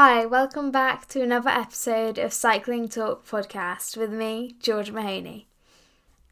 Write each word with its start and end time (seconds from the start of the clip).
Hi, 0.00 0.26
welcome 0.26 0.70
back 0.70 1.08
to 1.08 1.22
another 1.22 1.50
episode 1.50 2.18
of 2.18 2.32
Cycling 2.32 2.88
Talk 2.88 3.26
podcast 3.26 3.96
with 3.96 4.12
me, 4.12 4.54
George 4.60 4.92
Mahoney. 4.92 5.48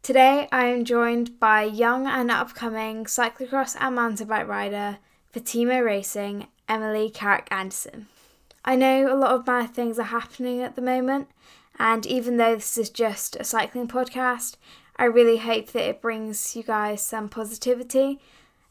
Today 0.02 0.46
I 0.52 0.66
am 0.66 0.84
joined 0.84 1.40
by 1.40 1.64
young 1.64 2.06
and 2.06 2.30
upcoming 2.30 3.06
cyclocross 3.06 3.76
and 3.80 3.96
mountain 3.96 4.28
bike 4.28 4.46
rider 4.46 4.98
T-Mo 5.34 5.80
Racing, 5.80 6.46
Emily 6.68 7.10
Carrick 7.10 7.48
Anderson. 7.50 8.06
I 8.64 8.76
know 8.76 9.12
a 9.12 9.18
lot 9.18 9.32
of 9.32 9.44
bad 9.44 9.74
things 9.74 9.98
are 9.98 10.14
happening 10.14 10.62
at 10.62 10.76
the 10.76 10.80
moment, 10.80 11.28
and 11.76 12.06
even 12.06 12.36
though 12.36 12.54
this 12.54 12.78
is 12.78 12.88
just 12.88 13.34
a 13.34 13.42
cycling 13.42 13.88
podcast, 13.88 14.58
I 14.94 15.06
really 15.06 15.38
hope 15.38 15.72
that 15.72 15.88
it 15.88 16.00
brings 16.00 16.54
you 16.54 16.62
guys 16.62 17.02
some 17.02 17.28
positivity, 17.28 18.20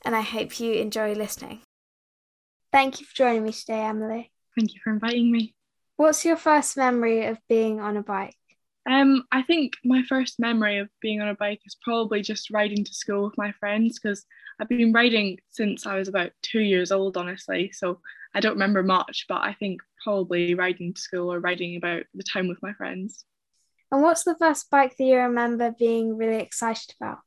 and 0.05 0.15
I 0.15 0.21
hope 0.21 0.57
you 0.61 0.71
enjoy 0.75 1.15
listening. 1.15 1.63
Thank 2.71 3.01
you 3.01 3.05
for 3.05 3.13
joining 3.13 3.43
me 3.43 3.51
today, 3.51 3.81
Emily. 3.81 4.31
Thank 4.55 4.73
you 4.73 4.79
for 4.83 4.91
inviting 4.91 5.31
me. 5.31 5.53
What's 5.97 6.25
your 6.25 6.37
first 6.37 6.77
memory 6.77 7.25
of 7.25 7.39
being 7.47 7.79
on 7.79 7.97
a 7.97 8.03
bike? 8.03 8.35
Um, 8.89 9.23
I 9.31 9.41
think 9.41 9.73
my 9.83 10.03
first 10.03 10.39
memory 10.39 10.77
of 10.77 10.89
being 11.01 11.19
on 11.21 11.27
a 11.27 11.35
bike 11.35 11.61
is 11.65 11.75
probably 11.81 12.21
just 12.21 12.51
riding 12.51 12.83
to 12.83 12.93
school 12.93 13.25
with 13.25 13.37
my 13.37 13.51
friends 13.53 13.99
because 13.99 14.25
I've 14.59 14.69
been 14.69 14.93
riding 14.93 15.39
since 15.49 15.85
I 15.85 15.95
was 15.95 16.07
about 16.07 16.31
two 16.43 16.59
years 16.59 16.91
old, 16.91 17.17
honestly. 17.17 17.71
So 17.73 17.99
I 18.33 18.39
don't 18.39 18.53
remember 18.53 18.83
much, 18.83 19.25
but 19.27 19.41
I 19.41 19.53
think 19.53 19.81
probably 20.03 20.53
riding 20.53 20.93
to 20.93 21.01
school 21.01 21.33
or 21.33 21.39
riding 21.39 21.77
about 21.77 22.03
the 22.13 22.23
town 22.23 22.47
with 22.47 22.61
my 22.61 22.73
friends. 22.73 23.25
And 23.91 24.03
what's 24.03 24.23
the 24.23 24.35
first 24.35 24.69
bike 24.69 24.95
that 24.97 25.03
you 25.03 25.17
remember 25.17 25.73
being 25.77 26.15
really 26.15 26.41
excited 26.41 26.93
about? 27.01 27.19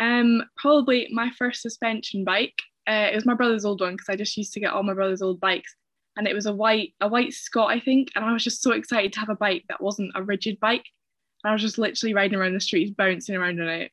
Um, 0.00 0.42
probably 0.56 1.08
my 1.12 1.30
first 1.36 1.62
suspension 1.62 2.24
bike. 2.24 2.58
Uh, 2.86 3.08
it 3.12 3.14
was 3.14 3.26
my 3.26 3.34
brother's 3.34 3.64
old 3.64 3.80
one 3.80 3.94
because 3.94 4.08
I 4.08 4.16
just 4.16 4.36
used 4.36 4.52
to 4.54 4.60
get 4.60 4.72
all 4.72 4.82
my 4.82 4.94
brother's 4.94 5.22
old 5.22 5.40
bikes 5.40 5.74
and 6.16 6.26
it 6.26 6.34
was 6.34 6.46
a 6.46 6.52
white 6.52 6.94
a 7.00 7.08
white 7.08 7.32
Scott 7.32 7.70
I 7.70 7.80
think 7.80 8.10
and 8.14 8.24
I 8.24 8.32
was 8.32 8.44
just 8.44 8.62
so 8.62 8.72
excited 8.72 9.12
to 9.14 9.20
have 9.20 9.28
a 9.30 9.36
bike 9.36 9.64
that 9.68 9.82
wasn't 9.82 10.12
a 10.14 10.22
rigid 10.22 10.58
bike 10.60 10.84
and 11.42 11.50
I 11.50 11.52
was 11.52 11.62
just 11.62 11.78
literally 11.78 12.14
riding 12.14 12.38
around 12.38 12.54
the 12.54 12.60
streets 12.60 12.90
bouncing 12.90 13.36
around 13.36 13.60
on 13.60 13.68
it. 13.68 13.92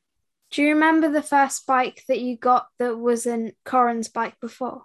Do 0.52 0.61
you 0.61 0.69
remember 0.69 1.09
the 1.09 1.23
first 1.23 1.66
bike 1.66 2.03
that 2.08 2.19
you 2.19 2.38
got 2.38 2.67
that 2.80 2.97
wasn't 2.97 3.55
Corran's 3.66 4.09
bike 4.09 4.39
before? 4.41 4.83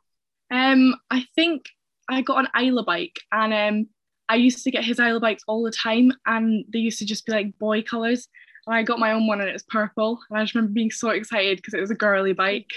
Um, 0.51 0.95
I 1.11 1.25
think 1.35 1.67
I 2.09 2.23
got 2.23 2.39
an 2.39 2.49
Islabike 2.55 3.17
and 3.33 3.53
um 3.53 3.89
I 4.29 4.37
used 4.37 4.65
to 4.65 4.71
get 4.71 4.85
his 4.85 4.99
Islabikes 4.99 5.43
all 5.47 5.63
the 5.63 5.71
time 5.71 6.13
and 6.27 6.65
they 6.73 6.81
used 6.81 6.99
to 6.99 7.07
just 7.07 7.27
be 7.27 7.33
like 7.33 7.59
boy 7.59 7.83
colours. 7.83 8.29
And 8.67 8.75
I 8.75 8.83
got 8.83 8.99
my 8.99 9.13
own 9.13 9.27
one 9.27 9.41
and 9.41 9.49
it 9.49 9.53
was 9.53 9.63
purple. 9.63 10.19
And 10.29 10.39
I 10.39 10.43
just 10.43 10.55
remember 10.55 10.73
being 10.73 10.91
so 10.91 11.11
excited 11.11 11.59
because 11.59 11.75
it 11.75 11.81
was 11.81 11.93
a 11.93 11.97
girly 11.97 12.33
bike. 12.33 12.71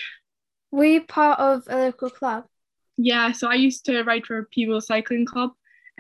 Were 0.72 0.86
you 0.86 1.02
part 1.02 1.40
of 1.40 1.64
a 1.68 1.78
local 1.78 2.12
club? 2.12 2.46
Yeah, 3.02 3.32
so 3.32 3.48
I 3.48 3.54
used 3.54 3.86
to 3.86 4.04
ride 4.04 4.26
for 4.26 4.50
Peebles 4.52 4.88
Cycling 4.88 5.26
Club. 5.26 5.52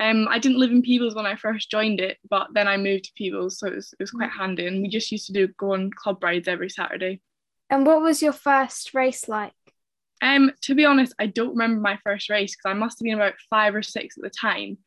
Um, 0.02 0.28
I 0.30 0.38
didn't 0.38 0.59
live 0.59 0.72
in 0.72 0.81
Peebles 0.81 1.16
when 1.16 1.25
I 1.25 1.38
first 1.38 1.72
joined 1.72 2.02
it, 2.02 2.17
but 2.30 2.47
then 2.53 2.67
I 2.67 2.75
moved 2.75 3.06
to 3.06 3.14
Peebles, 3.16 3.58
so 3.58 3.67
it 3.67 3.75
was, 3.75 3.94
it 3.94 4.03
was 4.03 4.11
quite 4.11 4.30
handy. 4.30 4.67
And 4.67 4.81
we 4.81 4.89
just 4.89 5.09
used 5.09 5.25
to 5.28 5.33
do 5.33 5.47
go 5.58 5.75
on 5.75 5.91
club 5.91 6.22
rides 6.22 6.50
every 6.50 6.69
Saturday. 6.69 7.22
And 7.69 7.86
what 7.86 8.02
was 8.02 8.22
your 8.22 8.33
first 8.33 8.94
race 8.94 9.30
like? 9.30 9.53
Um, 10.22 10.52
to 10.64 10.75
be 10.75 10.83
honest, 10.83 11.14
I 11.17 11.28
don't 11.28 11.52
remember 11.52 11.80
my 11.80 11.97
first 12.03 12.30
race 12.30 12.53
because 12.53 12.69
I 12.69 12.78
must 12.78 13.00
have 13.00 13.06
been 13.06 13.16
about 13.16 13.36
five 13.50 13.73
or 13.73 13.81
six 13.81 14.17
at 14.17 14.23
the 14.23 14.30
time. 14.30 14.78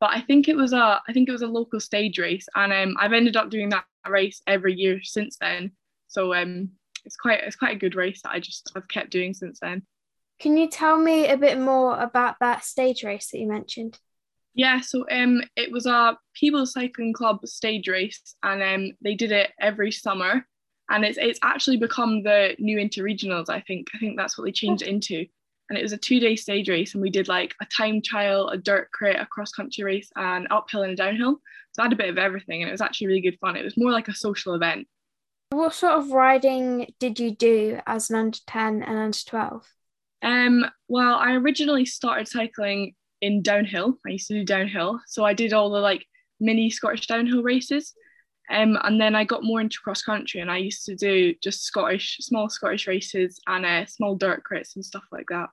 But 0.00 0.10
I 0.14 0.22
think 0.22 0.48
it 0.48 0.56
was 0.56 0.72
a 0.72 1.02
I 1.06 1.12
think 1.12 1.28
it 1.28 1.32
was 1.32 1.42
a 1.42 1.46
local 1.46 1.80
stage 1.80 2.18
race, 2.18 2.48
and 2.54 2.72
um, 2.72 2.96
I've 2.98 3.12
ended 3.12 3.36
up 3.36 3.50
doing 3.50 3.68
that 3.70 3.84
race 4.08 4.40
every 4.46 4.72
year 4.72 5.00
since 5.02 5.36
then. 5.38 5.72
So 6.06 6.32
um, 6.32 6.70
it's 7.04 7.16
quite 7.16 7.40
it's 7.40 7.56
quite 7.56 7.76
a 7.76 7.78
good 7.78 7.94
race 7.94 8.22
that 8.22 8.32
I 8.32 8.40
just 8.40 8.72
I've 8.74 8.88
kept 8.88 9.10
doing 9.10 9.34
since 9.34 9.58
then. 9.60 9.82
Can 10.40 10.56
you 10.56 10.68
tell 10.68 10.96
me 10.96 11.26
a 11.28 11.36
bit 11.36 11.58
more 11.58 11.98
about 11.98 12.36
that 12.40 12.64
stage 12.64 13.02
race 13.02 13.30
that 13.30 13.38
you 13.38 13.48
mentioned? 13.48 13.98
Yeah, 14.54 14.80
so 14.80 15.04
um, 15.10 15.42
it 15.56 15.70
was 15.70 15.86
our 15.86 16.16
Peebles 16.34 16.72
Cycling 16.72 17.12
Club 17.12 17.46
stage 17.46 17.88
race, 17.88 18.34
and 18.42 18.62
um, 18.62 18.92
they 19.02 19.14
did 19.14 19.32
it 19.32 19.50
every 19.60 19.92
summer, 19.92 20.46
and 20.90 21.04
it's 21.04 21.18
it's 21.18 21.38
actually 21.42 21.76
become 21.76 22.22
the 22.22 22.54
new 22.58 22.78
interregionals. 22.78 23.48
I 23.48 23.60
think 23.60 23.88
I 23.94 23.98
think 23.98 24.16
that's 24.16 24.36
what 24.36 24.44
they 24.44 24.52
changed 24.52 24.82
it 24.82 24.88
into, 24.88 25.26
and 25.68 25.78
it 25.78 25.82
was 25.82 25.92
a 25.92 25.98
two 25.98 26.18
day 26.20 26.34
stage 26.34 26.68
race, 26.68 26.94
and 26.94 27.02
we 27.02 27.10
did 27.10 27.28
like 27.28 27.54
a 27.60 27.66
time 27.66 28.00
trial, 28.02 28.48
a 28.48 28.58
dirt 28.58 28.90
crit, 28.92 29.20
a 29.20 29.26
cross 29.26 29.52
country 29.52 29.84
race, 29.84 30.10
an 30.16 30.46
uphill 30.50 30.82
and 30.82 30.92
a 30.92 30.96
downhill. 30.96 31.40
So 31.72 31.82
I 31.82 31.86
had 31.86 31.92
a 31.92 31.96
bit 31.96 32.08
of 32.08 32.18
everything, 32.18 32.62
and 32.62 32.68
it 32.68 32.72
was 32.72 32.80
actually 32.80 33.08
really 33.08 33.20
good 33.20 33.38
fun. 33.40 33.56
It 33.56 33.64
was 33.64 33.76
more 33.76 33.92
like 33.92 34.08
a 34.08 34.14
social 34.14 34.54
event. 34.54 34.88
What 35.50 35.72
sort 35.74 35.92
of 35.92 36.10
riding 36.10 36.92
did 36.98 37.20
you 37.20 37.30
do 37.30 37.80
as 37.86 38.10
an 38.10 38.16
under 38.16 38.38
ten 38.46 38.82
and 38.82 38.98
under 38.98 39.18
twelve? 39.24 39.68
Um, 40.22 40.66
well, 40.88 41.16
I 41.16 41.32
originally 41.34 41.84
started 41.84 42.28
cycling 42.28 42.94
in 43.20 43.42
downhill. 43.42 43.98
I 44.06 44.10
used 44.10 44.28
to 44.28 44.34
do 44.34 44.44
downhill. 44.44 45.00
So 45.06 45.24
I 45.24 45.34
did 45.34 45.52
all 45.52 45.70
the 45.70 45.80
like 45.80 46.06
mini 46.40 46.70
Scottish 46.70 47.06
downhill 47.06 47.42
races. 47.42 47.94
Um, 48.50 48.78
and 48.82 49.00
then 49.00 49.14
I 49.14 49.24
got 49.24 49.44
more 49.44 49.60
into 49.60 49.78
cross 49.82 50.02
country 50.02 50.40
and 50.40 50.50
I 50.50 50.56
used 50.56 50.86
to 50.86 50.94
do 50.94 51.34
just 51.42 51.64
Scottish, 51.64 52.16
small 52.20 52.48
Scottish 52.48 52.86
races 52.86 53.38
and 53.46 53.66
uh, 53.66 53.84
small 53.86 54.14
dirt 54.14 54.42
crits 54.50 54.74
and 54.74 54.84
stuff 54.84 55.04
like 55.12 55.26
that. 55.28 55.50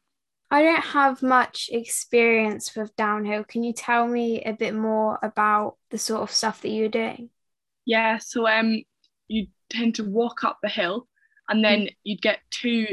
I 0.49 0.61
don't 0.61 0.83
have 0.83 1.21
much 1.21 1.69
experience 1.73 2.73
with 2.75 2.95
downhill. 2.95 3.43
Can 3.43 3.63
you 3.63 3.73
tell 3.73 4.07
me 4.07 4.43
a 4.43 4.53
bit 4.53 4.73
more 4.73 5.19
about 5.21 5.75
the 5.89 5.97
sort 5.97 6.21
of 6.21 6.31
stuff 6.31 6.61
that 6.61 6.69
you're 6.69 6.87
doing? 6.87 7.29
Yeah, 7.85 8.19
so 8.19 8.47
um, 8.47 8.83
you 9.27 9.47
tend 9.69 9.95
to 9.95 10.03
walk 10.03 10.43
up 10.43 10.59
the 10.61 10.69
hill 10.69 11.07
and 11.49 11.63
then 11.63 11.81
mm. 11.81 11.95
you'd 12.03 12.21
get 12.21 12.39
two 12.49 12.87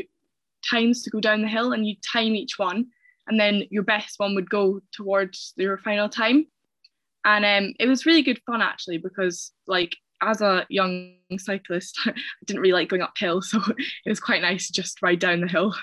times 0.69 1.03
to 1.03 1.11
go 1.11 1.21
down 1.21 1.43
the 1.43 1.49
hill 1.49 1.73
and 1.73 1.87
you 1.87 1.97
time 2.13 2.35
each 2.35 2.59
one 2.59 2.87
and 3.29 3.39
then 3.39 3.65
your 3.71 3.83
best 3.83 4.19
one 4.19 4.35
would 4.35 4.51
go 4.51 4.81
towards 4.93 5.53
your 5.57 5.79
final 5.79 6.09
time. 6.09 6.47
And 7.25 7.45
um, 7.45 7.75
it 7.79 7.87
was 7.87 8.05
really 8.05 8.23
good 8.23 8.41
fun 8.47 8.63
actually 8.63 8.99
because 8.99 9.53
like 9.67 9.95
as 10.21 10.41
a 10.41 10.67
young 10.69 11.15
cyclist 11.37 11.99
i 12.07 12.13
didn't 12.47 12.61
really 12.61 12.73
like 12.73 12.89
going 12.89 13.03
uphill 13.03 13.43
so 13.43 13.61
it 14.07 14.09
was 14.09 14.21
quite 14.21 14.41
nice 14.41 14.69
to 14.69 14.73
just 14.73 15.03
ride 15.03 15.19
down 15.19 15.41
the 15.41 15.49
hill. 15.49 15.75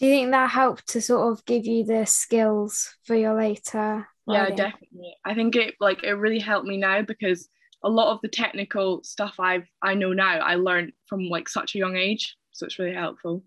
Do 0.00 0.06
you 0.06 0.12
think 0.12 0.30
that 0.32 0.50
helped 0.50 0.88
to 0.88 1.00
sort 1.00 1.32
of 1.32 1.44
give 1.44 1.66
you 1.66 1.84
the 1.84 2.04
skills 2.04 2.96
for 3.04 3.14
your 3.14 3.34
later 3.34 4.08
riding? 4.26 4.56
yeah 4.58 4.64
definitely. 4.64 5.16
I 5.24 5.34
think 5.34 5.54
it 5.54 5.74
like 5.80 6.02
it 6.02 6.12
really 6.12 6.40
helped 6.40 6.66
me 6.66 6.76
now 6.76 7.02
because 7.02 7.48
a 7.84 7.88
lot 7.88 8.12
of 8.12 8.20
the 8.22 8.28
technical 8.28 9.04
stuff 9.04 9.34
i've 9.38 9.68
i 9.82 9.94
know 9.94 10.12
now 10.12 10.38
i 10.38 10.54
learned 10.54 10.92
from 11.06 11.28
like 11.28 11.48
such 11.48 11.74
a 11.74 11.78
young 11.78 11.96
age 11.96 12.34
so 12.52 12.64
it's 12.64 12.78
really 12.78 12.94
helpful 12.94 13.44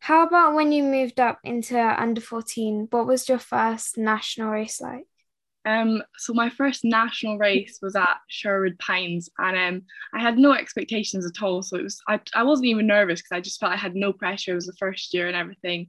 how 0.00 0.26
about 0.26 0.54
when 0.54 0.72
you 0.72 0.82
moved 0.82 1.20
up 1.20 1.38
into 1.44 1.78
under 1.78 2.20
14? 2.20 2.88
What 2.90 3.06
was 3.06 3.28
your 3.28 3.38
first 3.38 3.98
national 3.98 4.50
race 4.50 4.80
like? 4.80 5.06
Um, 5.64 6.02
so 6.16 6.32
my 6.32 6.48
first 6.48 6.84
national 6.84 7.36
race 7.36 7.78
was 7.82 7.94
at 7.94 8.16
Sherwood 8.28 8.78
Pines, 8.78 9.28
and 9.38 9.56
um, 9.56 9.82
I 10.14 10.20
had 10.22 10.38
no 10.38 10.52
expectations 10.52 11.26
at 11.26 11.42
all. 11.42 11.62
So 11.62 11.76
it 11.76 11.82
was 11.82 12.00
I, 12.08 12.20
I 12.34 12.42
wasn't 12.44 12.68
even 12.68 12.86
nervous 12.86 13.20
because 13.20 13.36
I 13.36 13.40
just 13.40 13.60
felt 13.60 13.72
I 13.72 13.76
had 13.76 13.94
no 13.94 14.12
pressure. 14.12 14.52
It 14.52 14.54
was 14.54 14.66
the 14.66 14.72
first 14.78 15.12
year 15.12 15.26
and 15.26 15.36
everything, 15.36 15.88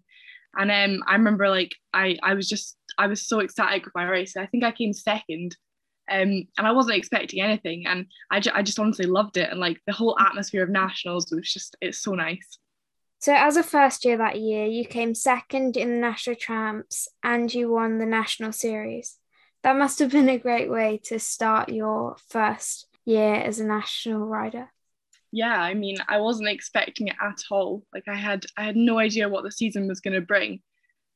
and 0.58 0.70
um, 0.70 1.03
I 1.08 1.14
remember 1.14 1.47
like 1.50 1.74
I 1.94 2.18
I 2.24 2.34
was 2.34 2.50
just 2.50 2.78
I 2.97 3.08
was 3.08 3.28
so 3.28 3.40
excited 3.40 3.86
with 3.86 3.96
my 3.96 4.03
race. 4.03 4.36
I 4.36 4.47
think 4.47 4.64
I 4.66 4.72
came 4.72 4.91
second, 4.91 5.56
um, 6.12 6.47
and 6.58 6.68
I 6.68 6.72
wasn't 6.72 6.97
expecting 6.97 7.41
anything, 7.41 7.86
and 7.88 8.08
I, 8.31 8.41
ju- 8.41 8.52
I 8.53 8.64
just 8.64 8.80
honestly 8.80 9.06
loved 9.06 9.38
it, 9.38 9.50
and 9.50 9.59
like 9.59 9.80
the 9.88 9.94
whole 9.94 10.18
atmosphere 10.20 10.64
of 10.64 10.70
nationals 10.70 11.31
was 11.31 11.53
just 11.53 11.78
it's 11.80 12.02
so 12.02 12.16
nice. 12.16 12.58
So, 13.22 13.34
as 13.35 13.57
a 13.57 13.63
first 13.63 14.06
year 14.06 14.18
that 14.18 14.40
year, 14.40 14.66
you 14.66 14.85
came 14.85 15.13
second 15.13 15.75
in 15.75 15.90
the 15.90 15.97
national 15.97 16.38
champs 16.38 17.09
and 17.22 17.53
you 17.53 17.69
won 17.69 17.97
the 17.97 18.06
national 18.06 18.53
series. 18.53 19.18
That 19.62 19.75
must 19.75 20.00
have 20.00 20.12
been 20.12 20.30
a 20.30 20.38
great 20.38 20.69
way 20.69 21.02
to 21.06 21.19
start 21.19 21.68
your 21.68 22.16
first 22.29 22.88
year 23.03 23.34
as 23.35 23.59
a 23.59 23.66
national 23.66 24.25
rider. 24.25 24.69
Yeah, 25.34 25.62
I 25.62 25.74
mean, 25.74 25.97
I 26.08 26.22
wasn't 26.22 26.47
expecting 26.47 27.09
it 27.09 27.18
at 27.22 27.40
all. 27.52 27.84
Like, 27.94 28.08
I 28.08 28.16
had, 28.16 28.46
I 28.56 28.63
had 28.63 28.78
no 28.78 28.97
idea 28.97 29.28
what 29.28 29.44
the 29.44 29.52
season 29.52 29.90
was 29.90 30.00
going 30.00 30.16
to 30.16 30.22
bring. 30.22 30.62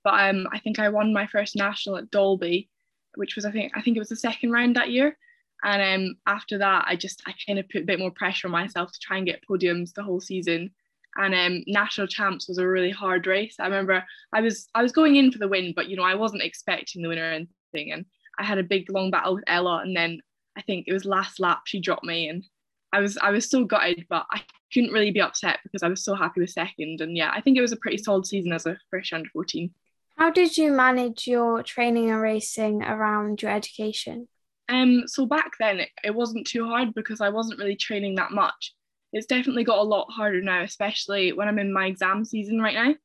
But 0.03 0.29
um, 0.29 0.47
I 0.51 0.59
think 0.59 0.79
I 0.79 0.89
won 0.89 1.13
my 1.13 1.27
first 1.27 1.55
national 1.55 1.95
at 1.95 2.11
Dalby, 2.11 2.69
which 3.15 3.35
was, 3.35 3.45
I 3.45 3.51
think, 3.51 3.71
I 3.75 3.81
think 3.81 3.95
it 3.95 4.01
was 4.01 4.09
the 4.09 4.17
second 4.17 4.51
round 4.51 4.75
that 4.75 4.91
year. 4.91 5.17
And 5.63 5.81
um, 5.81 6.15
after 6.27 6.57
that, 6.57 6.83
I 6.85 6.97
just, 6.97 7.23
I 7.25 7.33
kind 7.47 7.59
of 7.59 7.69
put 7.69 7.83
a 7.83 7.85
bit 7.85 7.99
more 7.99 8.11
pressure 8.11 8.47
on 8.47 8.51
myself 8.51 8.91
to 8.91 8.99
try 8.99 9.15
and 9.15 9.25
get 9.25 9.41
podiums 9.49 9.93
the 9.93 10.03
whole 10.03 10.19
season 10.19 10.71
and 11.17 11.33
um, 11.35 11.63
national 11.67 12.07
champs 12.07 12.47
was 12.47 12.57
a 12.57 12.67
really 12.67 12.91
hard 12.91 13.27
race. 13.27 13.55
I 13.59 13.65
remember 13.65 14.03
I 14.33 14.41
was 14.41 14.67
I 14.73 14.81
was 14.81 14.91
going 14.91 15.15
in 15.15 15.31
for 15.31 15.39
the 15.39 15.47
win, 15.47 15.73
but 15.75 15.89
you 15.89 15.95
know 15.95 16.03
I 16.03 16.15
wasn't 16.15 16.43
expecting 16.43 17.01
the 17.01 17.09
winner 17.09 17.23
or 17.23 17.33
anything, 17.33 17.91
and 17.91 18.05
I 18.39 18.43
had 18.43 18.57
a 18.57 18.63
big 18.63 18.91
long 18.91 19.11
battle 19.11 19.35
with 19.35 19.43
Ella, 19.47 19.81
and 19.83 19.95
then 19.95 20.19
I 20.57 20.61
think 20.61 20.85
it 20.87 20.93
was 20.93 21.05
last 21.05 21.39
lap 21.39 21.61
she 21.65 21.79
dropped 21.79 22.03
me, 22.03 22.27
and 22.27 22.43
I 22.91 22.99
was 22.99 23.17
I 23.17 23.31
was 23.31 23.49
so 23.49 23.65
gutted, 23.65 24.05
but 24.09 24.25
I 24.31 24.41
couldn't 24.73 24.93
really 24.93 25.11
be 25.11 25.21
upset 25.21 25.59
because 25.63 25.83
I 25.83 25.87
was 25.87 26.03
so 26.03 26.15
happy 26.15 26.41
with 26.41 26.49
second, 26.49 27.01
and 27.01 27.15
yeah, 27.15 27.31
I 27.33 27.41
think 27.41 27.57
it 27.57 27.61
was 27.61 27.71
a 27.71 27.77
pretty 27.77 27.97
solid 27.97 28.25
season 28.25 28.53
as 28.53 28.65
a 28.65 28.77
fresh 28.89 29.13
under 29.13 29.29
fourteen. 29.29 29.73
How 30.17 30.31
did 30.31 30.57
you 30.57 30.71
manage 30.71 31.27
your 31.27 31.63
training 31.63 32.11
and 32.11 32.21
racing 32.21 32.83
around 32.83 33.41
your 33.41 33.51
education? 33.51 34.27
Um, 34.69 35.03
so 35.07 35.25
back 35.25 35.53
then 35.59 35.79
it, 35.79 35.89
it 36.03 36.15
wasn't 36.15 36.47
too 36.47 36.65
hard 36.67 36.93
because 36.93 37.19
I 37.19 37.29
wasn't 37.29 37.59
really 37.59 37.75
training 37.75 38.15
that 38.15 38.31
much 38.31 38.73
it's 39.13 39.27
definitely 39.27 39.63
got 39.63 39.77
a 39.77 39.83
lot 39.83 40.11
harder 40.11 40.41
now, 40.41 40.63
especially 40.63 41.31
when 41.31 41.47
I'm 41.47 41.59
in 41.59 41.71
my 41.71 41.85
exam 41.85 42.25
season 42.25 42.59
right 42.59 42.73
now. 42.73 42.95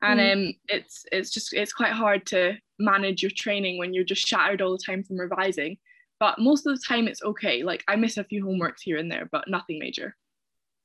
And 0.00 0.20
mm. 0.20 0.32
um, 0.32 0.54
it's 0.68 1.04
it's 1.12 1.30
just 1.30 1.52
it's 1.52 1.72
quite 1.72 1.92
hard 1.92 2.24
to 2.26 2.54
manage 2.78 3.22
your 3.22 3.32
training 3.34 3.78
when 3.78 3.92
you're 3.92 4.04
just 4.04 4.26
shattered 4.26 4.62
all 4.62 4.72
the 4.72 4.82
time 4.84 5.04
from 5.04 5.18
revising. 5.18 5.76
But 6.18 6.38
most 6.38 6.66
of 6.66 6.74
the 6.74 6.82
time 6.88 7.06
it's 7.06 7.22
okay. 7.22 7.62
Like 7.62 7.84
I 7.86 7.96
miss 7.96 8.16
a 8.16 8.24
few 8.24 8.44
homeworks 8.44 8.80
here 8.82 8.96
and 8.96 9.12
there, 9.12 9.28
but 9.30 9.48
nothing 9.48 9.78
major. 9.78 10.16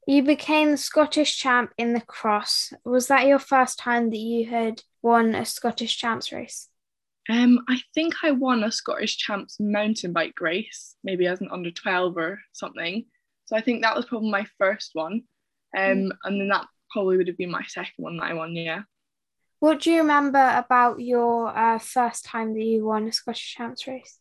You 0.06 0.21
became 0.21 0.71
the 0.71 0.77
Scottish 0.77 1.38
champ 1.38 1.71
in 1.77 1.94
the 1.94 2.01
cross. 2.01 2.74
Was 2.83 3.07
that 3.07 3.25
your 3.25 3.39
first 3.39 3.79
time 3.79 4.09
that 4.09 4.18
you 4.18 4.50
had 4.50 4.81
won 5.01 5.33
a 5.33 5.45
Scottish 5.45 5.97
champs 5.97 6.31
race? 6.33 6.68
Um, 7.29 7.59
I 7.69 7.79
think 7.95 8.15
I 8.21 8.31
won 8.31 8.65
a 8.65 8.71
Scottish 8.71 9.18
champs 9.18 9.57
mountain 9.62 10.12
bike 10.12 10.41
race, 10.41 10.95
maybe 11.06 11.25
as 11.25 11.39
an 11.39 11.47
under 11.51 11.71
12 11.71 12.18
or 12.18 12.39
something. 12.51 13.06
So 13.45 13.56
I 13.56 13.62
think 13.62 13.81
that 13.81 13.95
was 13.95 14.06
probably 14.06 14.31
my 14.31 14.45
first 14.57 14.92
one. 14.94 15.24
Um, 15.75 15.84
mm. 15.84 16.10
and 16.24 16.40
then 16.40 16.50
that 16.50 16.68
probably 16.92 17.18
would 17.18 17.28
have 17.28 17.38
been 17.38 17.51
my 17.51 17.63
second 17.68 17.94
one 17.98 18.18
that 18.18 18.25
I 18.25 18.34
won, 18.34 18.56
yeah. 18.56 18.84
What 19.60 19.81
do 19.81 19.92
you 19.92 20.00
remember 20.00 20.51
about 20.56 21.00
your 21.00 21.48
uh, 21.48 21.80
first 21.80 22.25
time 22.25 22.54
that 22.54 22.63
you 22.63 22.86
won 22.86 23.07
a 23.07 23.12
Scottish 23.12 23.56
champs 23.56 23.88
race? 23.88 24.19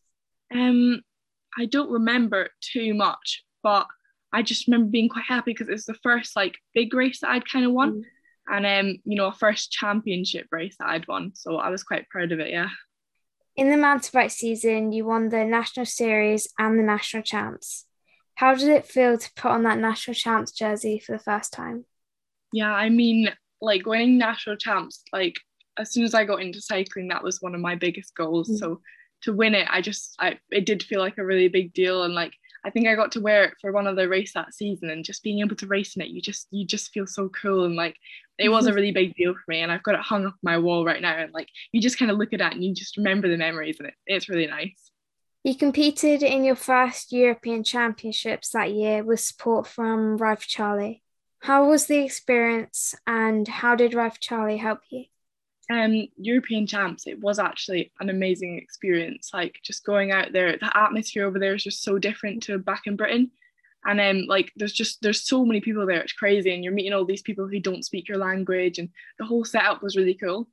Um, 0.53 1.01
I 1.57 1.65
don't 1.65 1.91
remember 1.91 2.49
too 2.61 2.93
much, 2.93 3.43
but 3.61 3.87
I 4.31 4.41
just 4.41 4.67
remember 4.67 4.89
being 4.89 5.09
quite 5.09 5.25
happy 5.25 5.51
because 5.51 5.67
it 5.67 5.73
was 5.73 5.85
the 5.85 5.97
first 6.01 6.35
like 6.35 6.55
big 6.73 6.93
race 6.93 7.19
that 7.19 7.29
I'd 7.29 7.47
kind 7.47 7.65
of 7.65 7.73
won, 7.73 8.01
mm. 8.01 8.03
and 8.47 8.65
um, 8.65 8.97
you 9.03 9.17
know, 9.17 9.27
a 9.27 9.33
first 9.33 9.71
championship 9.71 10.47
race 10.51 10.75
that 10.79 10.87
I'd 10.87 11.07
won. 11.07 11.31
So 11.35 11.57
I 11.57 11.69
was 11.69 11.83
quite 11.83 12.09
proud 12.09 12.31
of 12.31 12.39
it. 12.39 12.49
Yeah. 12.49 12.69
In 13.55 13.69
the 13.69 13.77
mountain 13.77 14.09
bike 14.13 14.31
season, 14.31 14.93
you 14.93 15.05
won 15.05 15.29
the 15.29 15.43
national 15.43 15.85
series 15.85 16.47
and 16.57 16.79
the 16.79 16.83
national 16.83 17.21
champs. 17.21 17.85
How 18.35 18.55
did 18.55 18.69
it 18.69 18.85
feel 18.85 19.17
to 19.17 19.31
put 19.35 19.51
on 19.51 19.63
that 19.63 19.79
national 19.79 20.15
champs 20.15 20.51
jersey 20.51 20.99
for 20.99 21.11
the 21.11 21.23
first 21.23 21.53
time? 21.53 21.85
Yeah, 22.51 22.73
I 22.73 22.89
mean, 22.89 23.29
like 23.61 23.85
winning 23.85 24.17
national 24.17 24.57
champs, 24.57 25.03
like 25.11 25.35
as 25.77 25.91
soon 25.91 26.03
as 26.03 26.13
I 26.13 26.25
got 26.25 26.41
into 26.41 26.61
cycling, 26.61 27.07
that 27.07 27.23
was 27.23 27.41
one 27.41 27.55
of 27.55 27.61
my 27.61 27.75
biggest 27.75 28.15
goals. 28.15 28.49
Mm. 28.49 28.57
So 28.57 28.81
to 29.23 29.33
win 29.33 29.55
it, 29.55 29.67
I 29.69 29.81
just, 29.81 30.15
I 30.19 30.37
it 30.51 30.65
did 30.65 30.83
feel 30.83 30.99
like 30.99 31.17
a 31.17 31.25
really 31.25 31.47
big 31.47 31.73
deal, 31.73 32.03
and 32.03 32.13
like 32.13 32.33
I 32.65 32.69
think 32.69 32.87
I 32.87 32.95
got 32.95 33.11
to 33.13 33.21
wear 33.21 33.43
it 33.43 33.55
for 33.59 33.71
one 33.71 33.87
of 33.87 33.95
the 33.95 34.07
race 34.07 34.33
that 34.33 34.53
season 34.53 34.89
and 34.89 35.03
just 35.03 35.23
being 35.23 35.39
able 35.39 35.55
to 35.57 35.67
race 35.67 35.95
in 35.95 36.01
it, 36.01 36.09
you 36.09 36.21
just 36.21 36.47
you 36.51 36.65
just 36.65 36.91
feel 36.91 37.05
so 37.05 37.29
cool 37.29 37.65
and 37.65 37.75
like 37.75 37.97
it 38.37 38.49
was 38.49 38.67
a 38.67 38.73
really 38.73 38.91
big 38.91 39.15
deal 39.15 39.33
for 39.33 39.43
me 39.51 39.59
and 39.59 39.71
I've 39.71 39.83
got 39.83 39.95
it 39.95 40.01
hung 40.01 40.25
up 40.25 40.35
my 40.41 40.57
wall 40.57 40.85
right 40.85 41.01
now 41.01 41.17
and 41.17 41.33
like 41.33 41.49
you 41.71 41.81
just 41.81 41.99
kind 41.99 42.09
of 42.09 42.17
look 42.17 42.31
at 42.31 42.39
that 42.39 42.53
and 42.53 42.63
you 42.63 42.73
just 42.73 42.95
remember 42.97 43.27
the 43.27 43.37
memories 43.37 43.77
and 43.79 43.89
it, 43.89 43.95
it's 44.07 44.29
really 44.29 44.47
nice. 44.47 44.91
You 45.43 45.55
competed 45.55 46.23
in 46.23 46.45
your 46.45 46.55
first 46.55 47.11
European 47.11 47.63
Championships 47.65 48.51
that 48.51 48.71
year 48.71 49.03
with 49.03 49.19
support 49.19 49.67
from 49.67 50.15
for 50.17 50.47
Charlie. 50.47 51.03
How 51.39 51.69
was 51.69 51.87
the 51.87 51.99
experience 51.99 52.95
and 53.05 53.45
how 53.45 53.75
did 53.75 53.91
for 53.91 54.19
Charlie 54.21 54.57
help 54.57 54.79
you? 54.89 55.05
um 55.69 56.07
European 56.17 56.67
champs, 56.67 57.07
it 57.07 57.19
was 57.19 57.39
actually 57.39 57.91
an 57.99 58.09
amazing 58.09 58.57
experience. 58.57 59.31
Like 59.33 59.59
just 59.63 59.85
going 59.85 60.11
out 60.11 60.31
there, 60.31 60.57
the 60.57 60.77
atmosphere 60.77 61.25
over 61.25 61.39
there 61.39 61.55
is 61.55 61.63
just 61.63 61.83
so 61.83 61.97
different 61.97 62.43
to 62.43 62.57
back 62.57 62.83
in 62.85 62.95
Britain. 62.95 63.31
And 63.85 63.99
then 63.99 64.17
um, 64.21 64.25
like 64.27 64.51
there's 64.55 64.73
just 64.73 65.01
there's 65.01 65.27
so 65.27 65.45
many 65.45 65.59
people 65.59 65.85
there, 65.85 66.01
it's 66.01 66.13
crazy. 66.13 66.53
And 66.53 66.63
you're 66.63 66.73
meeting 66.73 66.93
all 66.93 67.05
these 67.05 67.21
people 67.21 67.47
who 67.47 67.59
don't 67.59 67.83
speak 67.83 68.07
your 68.07 68.17
language 68.17 68.79
and 68.79 68.89
the 69.19 69.25
whole 69.25 69.43
setup 69.43 69.83
was 69.83 69.97
really 69.97 70.13
cool. 70.13 70.47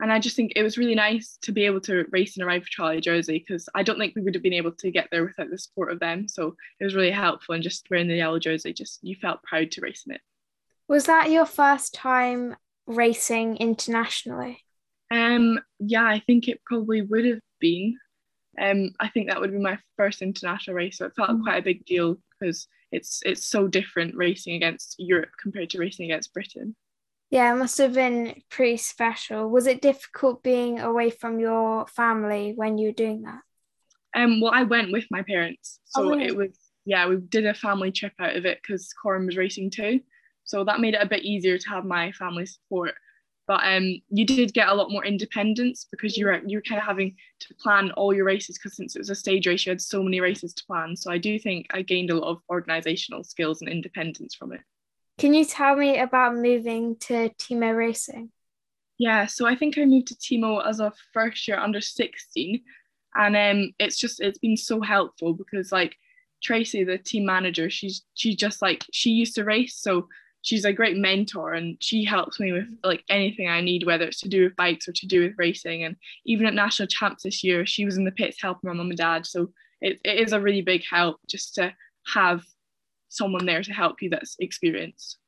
And 0.00 0.10
I 0.12 0.18
just 0.18 0.34
think 0.34 0.52
it 0.56 0.62
was 0.62 0.78
really 0.78 0.94
nice 0.94 1.38
to 1.42 1.52
be 1.52 1.66
able 1.66 1.80
to 1.82 2.06
race 2.10 2.36
and 2.36 2.46
arrive 2.46 2.62
for 2.62 2.70
Charlie 2.70 3.00
Jersey 3.00 3.38
because 3.38 3.68
I 3.74 3.82
don't 3.82 3.98
think 3.98 4.14
we 4.16 4.22
would 4.22 4.34
have 4.34 4.42
been 4.42 4.54
able 4.54 4.72
to 4.72 4.90
get 4.90 5.08
there 5.10 5.24
without 5.24 5.50
the 5.50 5.58
support 5.58 5.92
of 5.92 6.00
them. 6.00 6.26
So 6.26 6.56
it 6.80 6.84
was 6.84 6.94
really 6.94 7.10
helpful 7.10 7.54
and 7.54 7.62
just 7.62 7.86
wearing 7.90 8.08
the 8.08 8.16
yellow 8.16 8.38
jersey, 8.38 8.72
just 8.72 9.00
you 9.02 9.14
felt 9.14 9.42
proud 9.42 9.70
to 9.72 9.80
race 9.82 10.04
in 10.06 10.14
it. 10.14 10.20
Was 10.88 11.04
that 11.04 11.30
your 11.30 11.46
first 11.46 11.94
time 11.94 12.56
racing 12.86 13.58
internationally? 13.58 14.64
Um, 15.10 15.60
yeah, 15.78 16.04
I 16.04 16.20
think 16.26 16.48
it 16.48 16.64
probably 16.64 17.02
would 17.02 17.26
have 17.26 17.40
been. 17.60 17.98
Um, 18.60 18.90
I 18.98 19.08
think 19.08 19.28
that 19.28 19.40
would 19.40 19.52
be 19.52 19.58
my 19.58 19.78
first 19.96 20.22
international 20.22 20.76
race, 20.76 20.98
so 20.98 21.06
it 21.06 21.14
felt 21.14 21.30
mm. 21.30 21.42
quite 21.42 21.58
a 21.58 21.62
big 21.62 21.84
deal 21.84 22.18
because 22.38 22.66
it's 22.92 23.22
it's 23.24 23.46
so 23.46 23.68
different 23.68 24.16
racing 24.16 24.54
against 24.54 24.96
Europe 24.98 25.30
compared 25.40 25.70
to 25.70 25.78
racing 25.78 26.06
against 26.06 26.34
Britain. 26.34 26.74
Yeah, 27.30 27.52
it 27.52 27.58
must 27.58 27.78
have 27.78 27.94
been 27.94 28.42
pretty 28.50 28.76
special. 28.76 29.48
Was 29.48 29.66
it 29.66 29.80
difficult 29.80 30.42
being 30.42 30.80
away 30.80 31.10
from 31.10 31.38
your 31.38 31.86
family 31.86 32.52
when 32.56 32.76
you 32.76 32.88
were 32.88 32.92
doing 32.92 33.22
that? 33.22 33.40
Um, 34.14 34.40
well, 34.40 34.52
I 34.52 34.64
went 34.64 34.90
with 34.90 35.06
my 35.10 35.22
parents, 35.22 35.78
so 35.84 36.02
oh, 36.02 36.10
really? 36.10 36.26
it 36.26 36.36
was 36.36 36.58
yeah, 36.84 37.06
we 37.06 37.16
did 37.16 37.46
a 37.46 37.54
family 37.54 37.92
trip 37.92 38.12
out 38.18 38.34
of 38.34 38.44
it 38.44 38.58
because 38.60 38.88
Corran 39.04 39.26
was 39.26 39.36
racing 39.36 39.70
too, 39.70 40.00
so 40.44 40.64
that 40.64 40.80
made 40.80 40.94
it 40.94 41.02
a 41.02 41.06
bit 41.06 41.22
easier 41.22 41.58
to 41.58 41.68
have 41.68 41.84
my 41.84 42.10
family 42.12 42.46
support 42.46 42.94
but 43.50 43.64
um, 43.64 44.00
you 44.10 44.24
did 44.24 44.54
get 44.54 44.68
a 44.68 44.74
lot 44.74 44.92
more 44.92 45.04
independence 45.04 45.84
because 45.90 46.16
you 46.16 46.24
were 46.24 46.40
you 46.46 46.58
were 46.58 46.62
kind 46.62 46.80
of 46.80 46.86
having 46.86 47.16
to 47.40 47.52
plan 47.54 47.90
all 47.96 48.14
your 48.14 48.24
races 48.24 48.56
because 48.56 48.76
since 48.76 48.94
it 48.94 49.00
was 49.00 49.10
a 49.10 49.14
stage 49.16 49.44
race 49.44 49.66
you 49.66 49.70
had 49.70 49.80
so 49.80 50.04
many 50.04 50.20
races 50.20 50.54
to 50.54 50.64
plan 50.66 50.94
so 50.94 51.10
I 51.10 51.18
do 51.18 51.36
think 51.36 51.66
I 51.72 51.82
gained 51.82 52.10
a 52.10 52.14
lot 52.14 52.30
of 52.30 52.42
organizational 52.48 53.24
skills 53.24 53.60
and 53.60 53.68
independence 53.68 54.36
from 54.36 54.52
it. 54.52 54.60
Can 55.20 55.34
you 55.34 55.44
tell 55.44 55.76
me 55.76 55.98
about 55.98 56.34
moving 56.34 56.96
to 57.00 57.28
T-Mo 57.38 57.72
Racing? 57.72 58.30
Yeah, 58.98 59.26
so 59.26 59.46
I 59.46 59.54
think 59.54 59.76
I 59.76 59.84
moved 59.84 60.08
to 60.08 60.14
Teemo 60.14 60.66
as 60.66 60.80
a 60.80 60.92
first 61.12 61.46
year 61.46 61.58
under 61.58 61.80
16 61.80 62.62
and 63.14 63.36
um, 63.36 63.74
it's 63.78 63.98
just 63.98 64.20
it's 64.20 64.38
been 64.38 64.56
so 64.56 64.80
helpful 64.80 65.34
because 65.34 65.72
like 65.72 65.96
Tracy 66.42 66.84
the 66.84 66.96
team 66.96 67.26
manager 67.26 67.68
she's 67.68 68.02
she 68.14 68.34
just 68.34 68.62
like 68.62 68.84
she 68.92 69.10
used 69.10 69.34
to 69.34 69.44
race 69.44 69.76
so 69.76 70.06
she's 70.42 70.64
a 70.64 70.72
great 70.72 70.96
mentor 70.96 71.52
and 71.52 71.76
she 71.80 72.04
helps 72.04 72.40
me 72.40 72.52
with 72.52 72.66
like 72.82 73.04
anything 73.08 73.48
I 73.48 73.60
need, 73.60 73.84
whether 73.84 74.04
it's 74.04 74.20
to 74.20 74.28
do 74.28 74.44
with 74.44 74.56
bikes 74.56 74.88
or 74.88 74.92
to 74.92 75.06
do 75.06 75.22
with 75.22 75.34
racing. 75.36 75.84
And 75.84 75.96
even 76.24 76.46
at 76.46 76.54
national 76.54 76.88
champs 76.88 77.24
this 77.24 77.44
year, 77.44 77.66
she 77.66 77.84
was 77.84 77.98
in 77.98 78.04
the 78.04 78.10
pits 78.10 78.40
helping 78.40 78.68
my 78.68 78.74
mum 78.74 78.88
and 78.88 78.96
dad. 78.96 79.26
So 79.26 79.52
it, 79.80 80.00
it 80.04 80.18
is 80.18 80.32
a 80.32 80.40
really 80.40 80.62
big 80.62 80.82
help 80.90 81.20
just 81.28 81.54
to 81.56 81.74
have 82.06 82.42
someone 83.10 83.44
there 83.44 83.62
to 83.62 83.72
help 83.72 84.00
you 84.00 84.08
that's 84.10 84.36
experienced. 84.38 85.18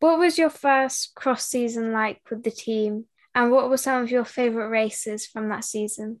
What 0.00 0.18
was 0.18 0.36
your 0.36 0.50
first 0.50 1.14
cross 1.14 1.46
season 1.46 1.92
like 1.92 2.20
with 2.28 2.42
the 2.42 2.50
team? 2.50 3.06
And 3.34 3.50
what 3.50 3.70
were 3.70 3.78
some 3.78 4.02
of 4.02 4.10
your 4.10 4.26
favourite 4.26 4.68
races 4.68 5.26
from 5.26 5.48
that 5.48 5.64
season? 5.64 6.20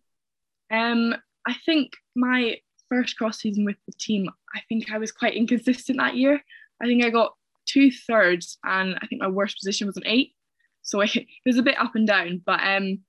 Um, 0.70 1.14
I 1.46 1.54
think 1.66 1.92
my 2.16 2.56
first 2.88 3.18
cross 3.18 3.40
season 3.40 3.64
with 3.64 3.76
the 3.86 3.92
team, 3.98 4.30
I 4.54 4.60
think 4.68 4.90
I 4.90 4.98
was 4.98 5.12
quite 5.12 5.34
inconsistent 5.34 5.98
that 5.98 6.16
year. 6.16 6.42
I 6.80 6.86
think 6.86 7.04
I 7.04 7.10
got 7.10 7.34
two 7.66 7.90
thirds, 7.90 8.58
and 8.64 8.96
I 9.00 9.06
think 9.06 9.20
my 9.20 9.28
worst 9.28 9.58
position 9.58 9.86
was 9.86 9.96
an 9.96 10.06
eight. 10.06 10.34
So 10.82 11.00
it, 11.00 11.14
it 11.16 11.26
was 11.44 11.58
a 11.58 11.62
bit 11.62 11.78
up 11.78 11.94
and 11.94 12.06
down, 12.06 12.40
but 12.44 12.60
um, 12.60 13.00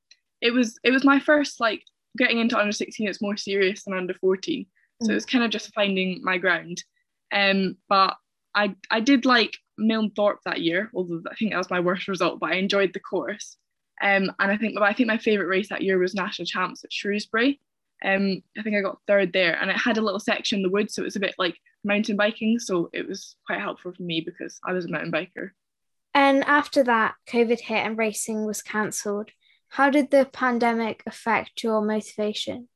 it 0.41 0.51
was 0.51 0.77
it 0.83 0.91
was 0.91 1.05
my 1.05 1.19
first 1.19 1.59
like 1.59 1.83
getting 2.17 2.39
into 2.39 2.57
under 2.57 2.71
16. 2.71 3.07
It's 3.07 3.21
more 3.21 3.37
serious 3.37 3.83
than 3.83 3.93
under 3.93 4.13
14, 4.15 4.65
so 5.01 5.11
it 5.11 5.15
was 5.15 5.25
kind 5.25 5.43
of 5.43 5.51
just 5.51 5.73
finding 5.73 6.21
my 6.23 6.37
ground. 6.37 6.83
Um, 7.31 7.77
but 7.89 8.15
I 8.55 8.75
I 8.89 8.99
did 8.99 9.25
like 9.25 9.57
Milnthorpe 9.79 10.37
that 10.45 10.61
year, 10.61 10.89
although 10.93 11.21
I 11.29 11.35
think 11.35 11.51
that 11.51 11.57
was 11.57 11.69
my 11.69 11.79
worst 11.79 12.07
result. 12.07 12.39
But 12.39 12.51
I 12.51 12.55
enjoyed 12.55 12.93
the 12.93 12.99
course. 12.99 13.57
Um, 14.01 14.31
and 14.39 14.51
I 14.51 14.57
think 14.57 14.79
I 14.79 14.93
think 14.93 15.07
my 15.07 15.17
favourite 15.17 15.49
race 15.49 15.69
that 15.69 15.81
year 15.81 15.97
was 15.97 16.13
national 16.13 16.45
champs 16.45 16.83
at 16.83 16.93
Shrewsbury. 16.93 17.59
Um, 18.03 18.41
I 18.57 18.61
think 18.61 18.75
I 18.75 18.81
got 18.81 18.99
third 19.07 19.31
there, 19.33 19.59
and 19.59 19.69
it 19.69 19.77
had 19.77 19.97
a 19.97 20.01
little 20.01 20.19
section 20.19 20.59
in 20.59 20.63
the 20.63 20.69
woods, 20.69 20.93
so 20.93 21.01
it 21.01 21.05
was 21.05 21.15
a 21.15 21.21
bit 21.21 21.35
like 21.37 21.55
mountain 21.83 22.17
biking. 22.17 22.59
So 22.59 22.89
it 22.93 23.07
was 23.07 23.35
quite 23.45 23.61
helpful 23.61 23.93
for 23.93 24.03
me 24.03 24.21
because 24.21 24.59
I 24.65 24.73
was 24.73 24.85
a 24.85 24.89
mountain 24.89 25.11
biker. 25.11 25.51
And 26.13 26.43
after 26.43 26.83
that, 26.83 27.15
COVID 27.27 27.59
hit 27.59 27.85
and 27.85 27.97
racing 27.97 28.45
was 28.45 28.61
cancelled. 28.61 29.29
How 29.69 29.89
did 29.89 30.11
the 30.11 30.29
pandemic 30.31 31.01
affect 31.07 31.63
your 31.63 31.81
motivation? 31.81 32.67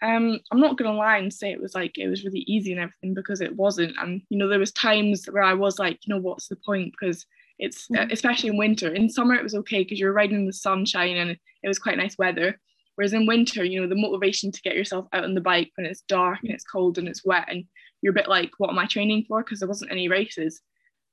Um, 0.00 0.38
I'm 0.52 0.60
not 0.60 0.76
gonna 0.76 0.94
lie 0.96 1.18
and 1.18 1.32
say 1.32 1.50
it 1.50 1.60
was 1.60 1.74
like 1.74 1.98
it 1.98 2.08
was 2.08 2.24
really 2.24 2.44
easy 2.46 2.72
and 2.72 2.80
everything 2.80 3.14
because 3.14 3.40
it 3.40 3.56
wasn't. 3.56 3.96
And 4.00 4.22
you 4.28 4.38
know, 4.38 4.48
there 4.48 4.58
was 4.58 4.72
times 4.72 5.26
where 5.26 5.42
I 5.42 5.54
was 5.54 5.78
like, 5.78 5.98
you 6.06 6.14
know, 6.14 6.20
what's 6.20 6.48
the 6.48 6.56
point? 6.56 6.92
Because 6.92 7.26
it's 7.58 7.88
mm-hmm. 7.88 8.10
especially 8.10 8.50
in 8.50 8.56
winter. 8.56 8.94
In 8.94 9.10
summer 9.10 9.34
it 9.34 9.42
was 9.42 9.54
okay 9.54 9.82
because 9.82 9.98
you're 9.98 10.12
riding 10.12 10.38
in 10.38 10.46
the 10.46 10.52
sunshine 10.52 11.16
and 11.16 11.30
it 11.30 11.68
was 11.68 11.78
quite 11.78 11.96
nice 11.96 12.16
weather. 12.18 12.58
Whereas 12.94 13.12
in 13.12 13.26
winter, 13.26 13.64
you 13.64 13.80
know, 13.80 13.86
the 13.86 13.94
motivation 13.94 14.50
to 14.50 14.62
get 14.62 14.74
yourself 14.74 15.06
out 15.12 15.24
on 15.24 15.34
the 15.34 15.40
bike 15.40 15.70
when 15.76 15.86
it's 15.86 16.02
dark 16.02 16.40
and 16.42 16.50
it's 16.50 16.64
cold 16.64 16.98
and 16.98 17.08
it's 17.08 17.24
wet 17.24 17.44
and 17.48 17.64
you're 18.02 18.10
a 18.10 18.14
bit 18.14 18.28
like, 18.28 18.50
what 18.58 18.70
am 18.70 18.78
I 18.78 18.86
training 18.86 19.24
for? 19.28 19.42
Because 19.42 19.60
there 19.60 19.68
wasn't 19.68 19.92
any 19.92 20.08
races. 20.08 20.60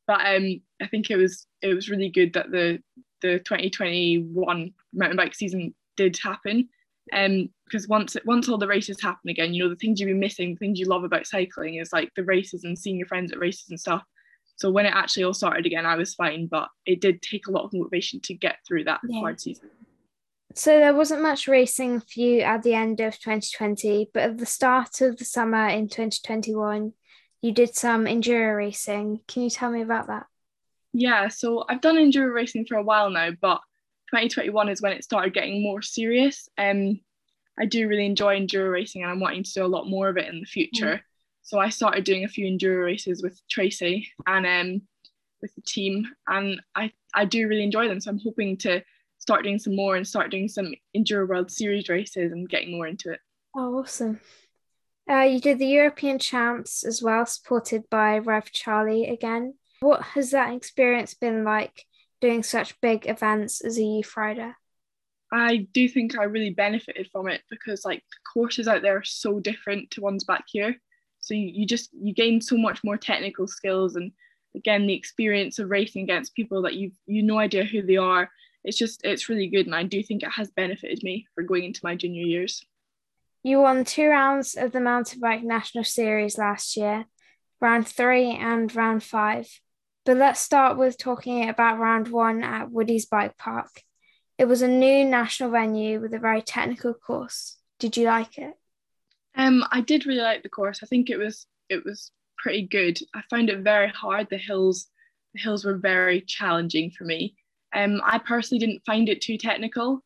But 0.08 0.22
um, 0.25 0.62
I 0.82 0.88
think 0.88 1.10
it 1.10 1.15
was 1.15 1.48
it 1.62 1.74
was 1.74 1.89
really 1.89 2.10
good 2.10 2.34
that 2.34 2.51
the 2.51 2.80
the 3.22 3.39
2021 3.39 4.74
mountain 4.94 5.18
bike 5.18 5.34
season 5.34 5.74
did 5.98 6.18
happen. 6.18 6.70
Um, 7.12 7.50
because 7.65 7.88
once 7.88 8.15
once 8.25 8.48
all 8.48 8.57
the 8.57 8.67
races 8.67 9.01
happen 9.01 9.29
again, 9.29 9.53
you 9.53 9.63
know, 9.63 9.69
the 9.69 9.75
things 9.75 10.00
you've 10.00 10.07
been 10.07 10.19
missing, 10.19 10.53
the 10.53 10.60
things 10.60 10.79
you 10.79 10.86
love 10.86 11.03
about 11.03 11.27
cycling 11.27 11.75
is 11.75 11.91
like 11.91 12.12
the 12.15 12.24
races 12.24 12.63
and 12.63 12.77
seeing 12.77 12.98
your 12.98 13.07
friends 13.07 13.31
at 13.31 13.39
races 13.39 13.69
and 13.69 13.79
stuff. 13.79 14.03
So 14.57 14.69
when 14.72 14.86
it 14.86 14.93
actually 14.93 15.24
all 15.24 15.34
started 15.34 15.65
again, 15.65 15.86
I 15.86 15.95
was 15.95 16.15
fine, 16.15 16.48
but 16.48 16.69
it 16.86 17.01
did 17.01 17.22
take 17.22 17.48
a 17.48 17.51
lot 17.51 17.65
of 17.65 17.74
motivation 17.74 18.22
to 18.22 18.34
get 18.34 18.57
through 18.65 18.86
that 18.86 19.01
yeah. 19.07 19.19
hard 19.19 19.41
season. 19.41 19.69
So 20.53 20.79
there 20.79 20.93
wasn't 20.93 21.22
much 21.22 21.50
racing 21.50 22.00
for 22.00 22.19
you 22.19 22.39
at 22.41 22.63
the 22.63 22.74
end 22.74 23.01
of 23.01 23.19
2020, 23.19 24.12
but 24.13 24.24
at 24.24 24.38
the 24.38 24.45
start 24.45 25.01
of 25.01 25.17
the 25.17 25.25
summer 25.25 25.67
in 25.67 25.89
2021, 25.89 26.93
you 27.41 27.51
did 27.51 27.75
some 27.75 28.05
enduro 28.05 28.55
racing. 28.55 29.19
Can 29.27 29.43
you 29.43 29.50
tell 29.50 29.69
me 29.69 29.81
about 29.81 30.07
that? 30.07 30.27
Yeah, 30.93 31.27
so 31.27 31.65
I've 31.67 31.81
done 31.81 31.98
enduro 31.98 32.34
racing 32.34 32.65
for 32.67 32.77
a 32.77 32.84
while 32.84 33.10
now, 33.10 33.31
but 33.41 33.60
2021 34.12 34.69
is 34.69 34.81
when 34.81 34.93
it 34.93 35.03
started 35.03 35.34
getting 35.34 35.62
more 35.62 35.81
serious. 35.81 36.48
Um, 36.57 37.01
I 37.60 37.66
do 37.66 37.88
really 37.88 38.06
enjoy 38.06 38.40
enduro 38.40 38.72
racing 38.72 39.04
and 39.04 39.12
I'm 39.12 39.20
wanting 39.20 39.44
to 39.44 39.54
do 39.54 39.66
a 39.66 39.68
lot 39.68 39.90
more 39.90 40.10
of 40.10 40.18
it 40.18 40.28
in 40.28 40.40
the 40.40 40.46
future. 40.46 40.96
Mm. 40.96 41.02
So 41.42 41.60
I 41.60 41.70
started 41.70 42.04
doing 42.04 42.24
a 42.24 42.28
few 42.28 42.48
enduro 42.48 42.84
races 42.84 43.22
with 43.22 43.40
Tracy 43.50 44.10
and 44.26 44.46
um, 44.46 44.82
with 45.42 45.54
the 45.54 45.62
team, 45.62 46.08
and 46.28 46.60
I, 46.74 46.92
I 47.14 47.26
do 47.26 47.48
really 47.48 47.64
enjoy 47.64 47.88
them. 47.88 48.00
So 48.00 48.10
I'm 48.10 48.20
hoping 48.20 48.58
to 48.58 48.84
start 49.20 49.44
doing 49.44 49.60
some 49.60 49.76
more 49.76 49.96
and 49.96 50.08
start 50.08 50.32
doing 50.32 50.48
some 50.48 50.74
Enduro 50.98 51.28
World 51.28 51.52
Series 51.52 51.88
races 51.88 52.32
and 52.32 52.50
getting 52.50 52.72
more 52.72 52.88
into 52.88 53.12
it. 53.12 53.20
Oh, 53.56 53.80
awesome. 53.80 54.20
Uh, 55.10 55.22
you 55.22 55.40
did 55.40 55.60
the 55.60 55.68
European 55.68 56.18
Champs 56.18 56.84
as 56.84 57.04
well, 57.04 57.26
supported 57.26 57.84
by 57.92 58.18
Rev 58.18 58.52
Charlie 58.52 59.08
again. 59.08 59.54
What 59.82 60.02
has 60.02 60.32
that 60.32 60.54
experience 60.54 61.14
been 61.14 61.44
like 61.44 61.86
doing 62.22 62.42
such 62.42 62.80
big 62.82 63.08
events 63.08 63.62
as 63.62 63.78
a 63.78 63.84
youth 63.84 64.18
rider? 64.18 64.58
I 65.36 65.68
do 65.74 65.89
think 65.89 66.18
I 66.18 66.24
really 66.24 66.51
benefited 66.51 67.10
from 67.12 67.27
it 67.27 67.42
because 67.50 67.84
like 67.84 68.04
courses 68.34 68.68
out 68.68 68.82
there 68.82 68.98
are 68.98 69.04
so 69.04 69.39
different 69.39 69.92
to 69.92 70.01
ones 70.01 70.24
back 70.24 70.46
here. 70.48 70.75
So 71.20 71.34
you, 71.34 71.51
you 71.54 71.65
just 71.65 71.89
you 71.94 72.13
gain 72.13 72.39
so 72.39 72.58
much 72.58 72.84
more 72.84 72.98
technical 72.98 73.48
skills 73.48 73.96
and 73.96 74.12
again 74.56 74.88
the 74.88 74.94
experience 74.94 75.60
of 75.60 75.70
racing 75.70 76.04
against 76.04 76.36
people 76.36 76.62
that 76.62 76.75
you've 76.75 76.94
you 77.06 77.22
no 77.22 77.38
idea 77.38 77.65
who 77.65 77.82
they 77.82 77.98
are. 77.98 78.30
It's 78.63 78.77
just 78.77 79.01
it's 79.04 79.27
really 79.27 79.48
good 79.48 79.65
and 79.65 79.75
I 79.75 79.84
do 79.84 80.01
think 80.01 80.24
it 80.24 80.32
has 80.32 80.51
benefited 80.51 81.04
me 81.04 81.27
for 81.36 81.44
going 81.44 81.65
into 81.65 81.82
my 81.84 81.96
junior 81.96 82.25
years. 82.25 82.63
You 83.44 83.60
won 83.60 83.84
two 83.84 84.08
rounds 84.08 84.56
of 84.56 84.72
the 84.72 84.80
mountain 84.80 85.20
bike 85.20 85.44
national 85.44 85.84
series 85.84 86.38
last 86.38 86.77
year, 86.77 87.06
round 87.60 87.88
three 87.88 88.32
and 88.32 88.74
round 88.74 89.04
five. 89.04 89.60
But 90.06 90.18
let's 90.18 90.39
start 90.39 90.77
with 90.77 90.98
talking 90.98 91.50
about 91.50 91.80
round 91.80 92.08
one 92.08 92.42
at 92.44 92.72
Woody's 92.72 93.06
Bike 93.06 93.38
Park. 93.38 93.82
It 94.38 94.46
was 94.46 94.62
a 94.62 94.68
new 94.68 95.06
national 95.06 95.51
venue 95.51 96.01
with 96.01 96.13
a 96.13 96.20
very 96.20 96.42
technical 96.42 96.94
course. 96.94 97.58
Did 97.80 97.96
you 97.96 98.06
like 98.06 98.38
it? 98.38 98.54
Um, 99.36 99.63
I 99.72 99.82
did 99.82 100.06
really 100.06 100.22
like 100.22 100.44
the 100.44 100.50
course. 100.50 100.80
I 100.84 100.88
think 100.88 101.10
it 101.10 101.18
was 101.18 101.48
it 101.70 101.84
was 101.86 102.12
pretty 102.38 102.68
good. 102.68 103.00
I 103.13 103.22
found 103.30 103.50
it 103.50 103.60
very 103.60 103.89
hard. 103.89 104.27
The 104.30 104.38
hills 104.38 104.88
the 105.34 105.42
hills 105.42 105.65
were 105.65 105.77
very 105.77 106.22
challenging 106.22 106.92
for 106.92 107.06
me. 107.06 107.36
Um, 107.74 108.01
I 108.06 108.20
personally 108.20 108.60
didn't 108.60 108.86
find 108.86 109.10
it 109.10 109.22
too 109.22 109.38
technical, 109.38 110.04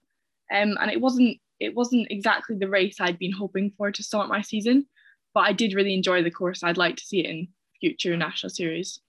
um, 0.54 0.78
and 0.80 0.92
it 0.92 1.02
wasn't 1.02 1.38
it 1.60 1.76
wasn't 1.76 2.08
exactly 2.10 2.56
the 2.58 2.70
race 2.70 2.98
I'd 3.00 3.20
been 3.20 3.32
hoping 3.32 3.72
for 3.78 3.92
to 3.92 4.04
start 4.04 4.30
my 4.30 4.42
season. 4.42 4.88
But 5.34 5.42
I 5.42 5.54
did 5.54 5.74
really 5.74 5.94
enjoy 5.94 6.24
the 6.24 6.32
course. 6.32 6.64
I'd 6.64 6.78
like 6.78 6.96
to 6.98 7.06
see 7.06 7.20
it 7.20 7.30
in 7.30 7.48
future 7.80 8.16
national 8.18 8.50
series. 8.50 9.00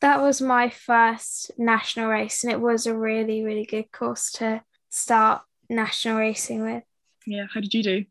That 0.00 0.20
was 0.20 0.40
my 0.40 0.70
first 0.70 1.50
national 1.58 2.08
race, 2.08 2.44
and 2.44 2.52
it 2.52 2.60
was 2.60 2.86
a 2.86 2.96
really 2.96 3.42
really 3.42 3.66
good 3.66 3.90
course 3.90 4.30
to 4.32 4.62
start 4.88 5.42
national 5.68 6.18
racing 6.18 6.62
with. 6.62 6.84
Yeah, 7.26 7.46
how 7.52 7.60
did 7.60 7.74
you 7.74 7.82
do? 7.82 8.04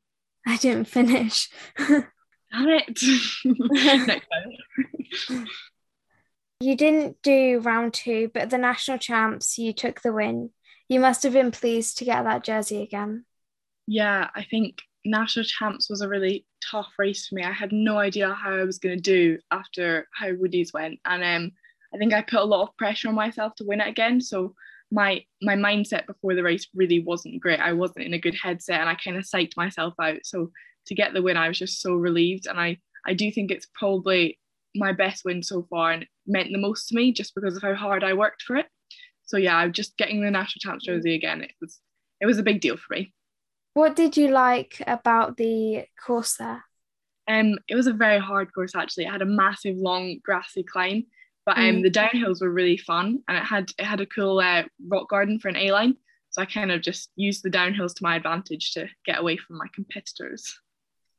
I 0.46 0.58
didn't 0.58 0.88
finish. 0.88 1.50
Damn 1.78 2.04
it. 2.54 3.00
You 6.60 6.76
didn't 6.76 7.22
do 7.22 7.60
round 7.60 7.94
two, 7.94 8.32
but 8.34 8.50
the 8.50 8.58
national 8.58 8.98
champs, 8.98 9.60
you 9.60 9.74
took 9.74 10.02
the 10.02 10.12
win. 10.12 10.50
You 10.90 11.00
must 11.00 11.22
have 11.24 11.34
been 11.34 11.52
pleased 11.52 11.98
to 11.98 12.06
get 12.06 12.24
that 12.24 12.44
jersey 12.44 12.82
again. 12.82 13.26
Yeah, 13.86 14.30
I 14.34 14.44
think 14.44 14.80
national 15.06 15.46
champs 15.46 15.90
was 15.90 16.02
a 16.02 16.10
really 16.10 16.46
tough 16.72 16.92
race 16.98 17.28
for 17.28 17.36
me. 17.36 17.44
I 17.44 17.52
had 17.52 17.72
no 17.72 18.00
idea 18.00 18.34
how 18.34 18.56
I 18.56 18.64
was 18.64 18.80
going 18.80 18.98
to 18.98 19.02
do 19.02 19.40
after 19.52 20.08
how 20.12 20.34
Woody's 20.34 20.74
went. 20.74 21.00
And 21.06 21.24
um, 21.24 21.52
I 21.94 21.98
think 21.98 22.14
I 22.14 22.22
put 22.22 22.40
a 22.40 22.46
lot 22.46 22.64
of 22.64 22.78
pressure 22.78 23.10
on 23.10 23.16
myself 23.16 23.56
to 23.56 23.66
win 23.66 23.82
it 23.82 23.88
again. 23.88 24.22
So 24.22 24.56
my 24.92 25.24
my 25.42 25.56
mindset 25.56 26.06
before 26.08 26.36
the 26.36 26.44
race 26.44 26.68
really 26.74 27.00
wasn't 27.00 27.42
great. 27.42 27.60
I 27.60 27.74
wasn't 27.74 28.06
in 28.06 28.14
a 28.14 28.20
good 28.20 28.36
headset 28.36 28.80
and 28.80 28.90
I 28.90 28.96
kind 28.96 29.18
of 29.18 29.24
psyched 29.24 29.58
myself 29.58 29.94
out. 30.02 30.20
So 30.24 30.52
to 30.88 30.96
get 30.96 31.14
the 31.14 31.22
win, 31.22 31.38
I 31.38 31.48
was 31.48 31.60
just 31.60 31.82
so 31.82 31.94
relieved. 31.94 32.48
And 32.48 32.60
I 32.60 32.78
I 33.06 33.14
do 33.14 33.32
think 33.32 33.52
it's 33.52 33.68
probably 33.74 34.40
my 34.76 34.94
best 34.94 35.24
win 35.26 35.44
so 35.44 35.66
far 35.70 35.92
and 35.92 36.06
meant 36.26 36.50
the 36.52 36.58
most 36.58 36.90
to 36.90 36.96
me 36.96 37.12
just 37.12 37.34
because 37.36 37.56
of 37.56 37.64
how 37.64 37.74
hard 37.74 38.04
I 38.04 38.14
worked 38.14 38.44
for 38.44 38.56
it. 38.56 38.68
So 39.26 39.38
yeah, 39.38 39.68
just 39.68 39.98
getting 39.98 40.22
the 40.22 40.32
national 40.32 40.60
champs 40.60 40.86
jersey 40.86 41.16
again, 41.16 41.42
it 41.42 41.52
was 41.60 41.80
it 42.22 42.26
was 42.26 42.38
a 42.38 42.44
big 42.44 42.62
deal 42.62 42.78
for 42.78 42.94
me. 42.94 43.14
What 43.74 43.96
did 43.96 44.18
you 44.18 44.30
like 44.30 44.82
about 44.88 45.38
the 45.38 45.86
course 46.04 46.38
there? 46.38 46.64
Um, 47.28 47.58
it 47.68 47.76
was 47.76 47.88
a 47.88 47.94
very 47.94 48.20
hard 48.20 48.54
course 48.54 48.74
actually. 48.76 49.06
It 49.06 49.12
had 49.12 49.22
a 49.22 49.26
massive 49.26 49.76
long 49.76 50.20
grassy 50.24 50.64
climb 50.64 51.06
but 51.48 51.58
um, 51.58 51.78
mm. 51.78 51.84
the 51.84 51.90
downhills 51.90 52.42
were 52.42 52.52
really 52.52 52.76
fun, 52.76 53.24
and 53.30 53.38
it 53.38 53.44
had 53.44 53.72
it 53.80 53.86
had 53.86 54.02
a 54.02 54.06
cool 54.06 54.40
uh, 54.40 54.64
rock 54.86 55.10
garden 55.10 55.40
for 55.40 55.48
an 55.48 55.56
A 55.56 55.72
line. 55.72 55.96
So 56.30 56.42
I 56.42 56.46
kind 56.46 56.74
of 56.74 56.82
just 56.82 57.10
used 57.16 57.42
the 57.42 57.50
downhills 57.50 57.96
to 57.96 58.04
my 58.04 58.18
advantage 58.18 58.74
to 58.74 58.88
get 59.06 59.20
away 59.20 59.38
from 59.38 59.58
my 59.58 59.68
competitors. 59.74 60.60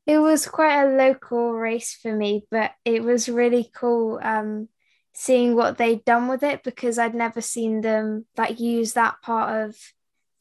It 0.06 0.18
was 0.18 0.46
quite 0.46 0.82
a 0.82 0.96
local 0.96 1.54
race 1.54 1.94
for 1.94 2.14
me, 2.14 2.44
but 2.50 2.72
it 2.84 3.02
was 3.02 3.30
really 3.30 3.70
cool 3.74 4.20
um, 4.22 4.68
seeing 5.14 5.56
what 5.56 5.78
they'd 5.78 6.04
done 6.04 6.28
with 6.28 6.42
it 6.42 6.62
because 6.62 6.98
I'd 6.98 7.14
never 7.14 7.40
seen 7.40 7.80
them 7.80 8.26
like 8.36 8.60
use 8.60 8.92
that 8.92 9.22
part 9.22 9.64
of 9.64 9.76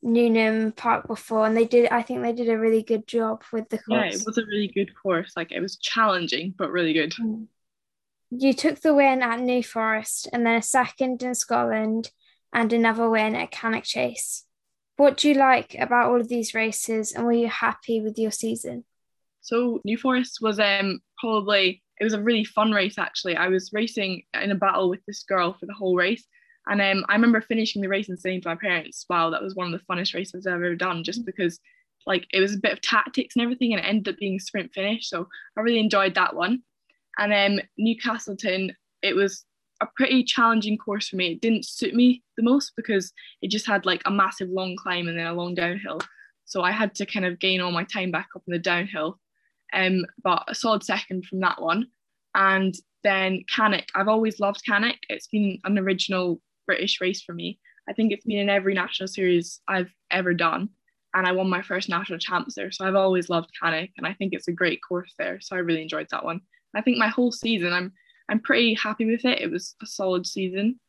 Newnham 0.01 0.73
Park 0.73 1.07
before, 1.07 1.45
and 1.45 1.55
they 1.55 1.65
did. 1.65 1.89
I 1.91 2.01
think 2.01 2.23
they 2.23 2.33
did 2.33 2.49
a 2.49 2.59
really 2.59 2.83
good 2.83 3.07
job 3.07 3.41
with 3.53 3.69
the 3.69 3.77
course. 3.77 4.15
Yeah, 4.15 4.19
it 4.19 4.25
was 4.25 4.37
a 4.37 4.45
really 4.45 4.67
good 4.67 4.91
course. 5.01 5.31
Like 5.37 5.53
it 5.53 5.61
was 5.61 5.77
challenging, 5.77 6.53
but 6.57 6.71
really 6.71 6.91
good. 6.91 7.13
Mm 7.13 7.47
you 8.29 8.53
took 8.53 8.81
the 8.81 8.93
win 8.93 9.21
at 9.21 9.39
New 9.39 9.63
Forest 9.63 10.27
and 10.33 10.45
then 10.45 10.55
a 10.55 10.61
second 10.61 11.23
in 11.23 11.35
Scotland 11.35 12.11
and 12.53 12.71
another 12.73 13.09
win 13.09 13.35
at 13.35 13.51
Cannock 13.51 13.83
Chase. 13.83 14.43
What 14.97 15.17
do 15.17 15.29
you 15.29 15.35
like 15.35 15.75
about 15.79 16.09
all 16.09 16.19
of 16.19 16.27
these 16.27 16.53
races 16.53 17.11
and 17.11 17.25
were 17.25 17.31
you 17.31 17.47
happy 17.47 18.01
with 18.01 18.17
your 18.17 18.31
season? 18.31 18.83
So 19.41 19.79
New 19.85 19.97
Forest 19.97 20.39
was 20.41 20.59
um 20.59 20.99
probably 21.19 21.83
it 21.99 22.03
was 22.03 22.13
a 22.13 22.21
really 22.21 22.43
fun 22.43 22.71
race 22.71 22.97
actually. 22.97 23.35
I 23.35 23.47
was 23.47 23.71
racing 23.73 24.23
in 24.33 24.51
a 24.51 24.55
battle 24.55 24.89
with 24.89 25.05
this 25.05 25.23
girl 25.23 25.55
for 25.59 25.65
the 25.65 25.73
whole 25.73 25.95
race. 25.95 26.25
And 26.69 26.81
um, 26.81 27.05
I 27.07 27.13
remember 27.13 27.39
finishing 27.39 27.81
the 27.81 27.87
race 27.87 28.09
and 28.09 28.19
saying 28.19 28.41
to 28.41 28.49
my 28.49 28.55
parents, 28.55 29.05
wow, 29.09 29.29
that 29.29 29.41
was 29.41 29.55
one 29.55 29.73
of 29.73 29.79
the 29.79 29.85
funnest 29.85 30.13
races 30.13 30.45
I've 30.45 30.55
ever 30.55 30.75
done, 30.75 31.03
just 31.03 31.25
because 31.25 31.59
like 32.05 32.25
it 32.33 32.41
was 32.41 32.55
a 32.55 32.59
bit 32.59 32.73
of 32.73 32.81
tactics 32.81 33.35
and 33.35 33.43
everything 33.43 33.73
and 33.73 33.79
it 33.79 33.87
ended 33.87 34.13
up 34.13 34.19
being 34.19 34.35
a 34.35 34.39
sprint 34.39 34.73
finish. 34.73 35.09
So 35.09 35.27
I 35.57 35.61
really 35.61 35.79
enjoyed 35.79 36.15
that 36.15 36.35
one. 36.35 36.63
And 37.17 37.31
then 37.31 37.61
Newcastleton, 37.79 38.73
it 39.01 39.15
was 39.15 39.45
a 39.81 39.87
pretty 39.95 40.23
challenging 40.23 40.77
course 40.77 41.09
for 41.09 41.15
me. 41.15 41.33
It 41.33 41.41
didn't 41.41 41.65
suit 41.65 41.93
me 41.93 42.23
the 42.35 42.43
most 42.43 42.73
because 42.75 43.11
it 43.41 43.51
just 43.51 43.67
had 43.67 43.85
like 43.85 44.01
a 44.05 44.11
massive 44.11 44.49
long 44.49 44.75
climb 44.75 45.07
and 45.07 45.17
then 45.17 45.27
a 45.27 45.33
long 45.33 45.55
downhill. 45.55 45.99
So 46.45 46.61
I 46.61 46.71
had 46.71 46.95
to 46.95 47.05
kind 47.05 47.25
of 47.25 47.39
gain 47.39 47.61
all 47.61 47.71
my 47.71 47.83
time 47.83 48.11
back 48.11 48.29
up 48.35 48.43
in 48.47 48.53
the 48.53 48.59
downhill. 48.59 49.19
Um, 49.73 50.05
but 50.23 50.43
a 50.47 50.55
solid 50.55 50.83
second 50.83 51.25
from 51.25 51.41
that 51.41 51.61
one. 51.61 51.87
And 52.33 52.73
then 53.03 53.43
Cannock, 53.53 53.85
I've 53.95 54.07
always 54.07 54.39
loved 54.39 54.63
Cannock. 54.65 54.97
It's 55.09 55.27
been 55.27 55.59
an 55.65 55.77
original 55.77 56.41
British 56.65 57.01
race 57.01 57.21
for 57.21 57.33
me. 57.33 57.59
I 57.89 57.93
think 57.93 58.11
it's 58.11 58.25
been 58.25 58.39
in 58.39 58.49
every 58.49 58.73
national 58.73 59.07
series 59.07 59.61
I've 59.67 59.91
ever 60.11 60.33
done. 60.33 60.69
And 61.13 61.25
I 61.25 61.31
won 61.31 61.49
my 61.49 61.61
first 61.61 61.89
national 61.89 62.19
champs 62.19 62.55
there. 62.55 62.71
So 62.71 62.85
I've 62.85 62.95
always 62.95 63.29
loved 63.29 63.49
Cannock 63.61 63.89
and 63.97 64.05
I 64.05 64.13
think 64.13 64.33
it's 64.33 64.47
a 64.47 64.53
great 64.53 64.79
course 64.87 65.13
there. 65.17 65.39
So 65.41 65.55
I 65.55 65.59
really 65.59 65.81
enjoyed 65.81 66.07
that 66.11 66.23
one. 66.23 66.41
I 66.77 66.81
think 66.81 66.97
my 66.97 67.07
whole 67.07 67.31
season, 67.31 67.73
I'm 67.73 67.91
I'm 68.29 68.39
pretty 68.39 68.75
happy 68.75 69.05
with 69.05 69.25
it. 69.25 69.41
It 69.41 69.51
was 69.51 69.75
a 69.81 69.85
solid 69.85 70.25
season. 70.27 70.79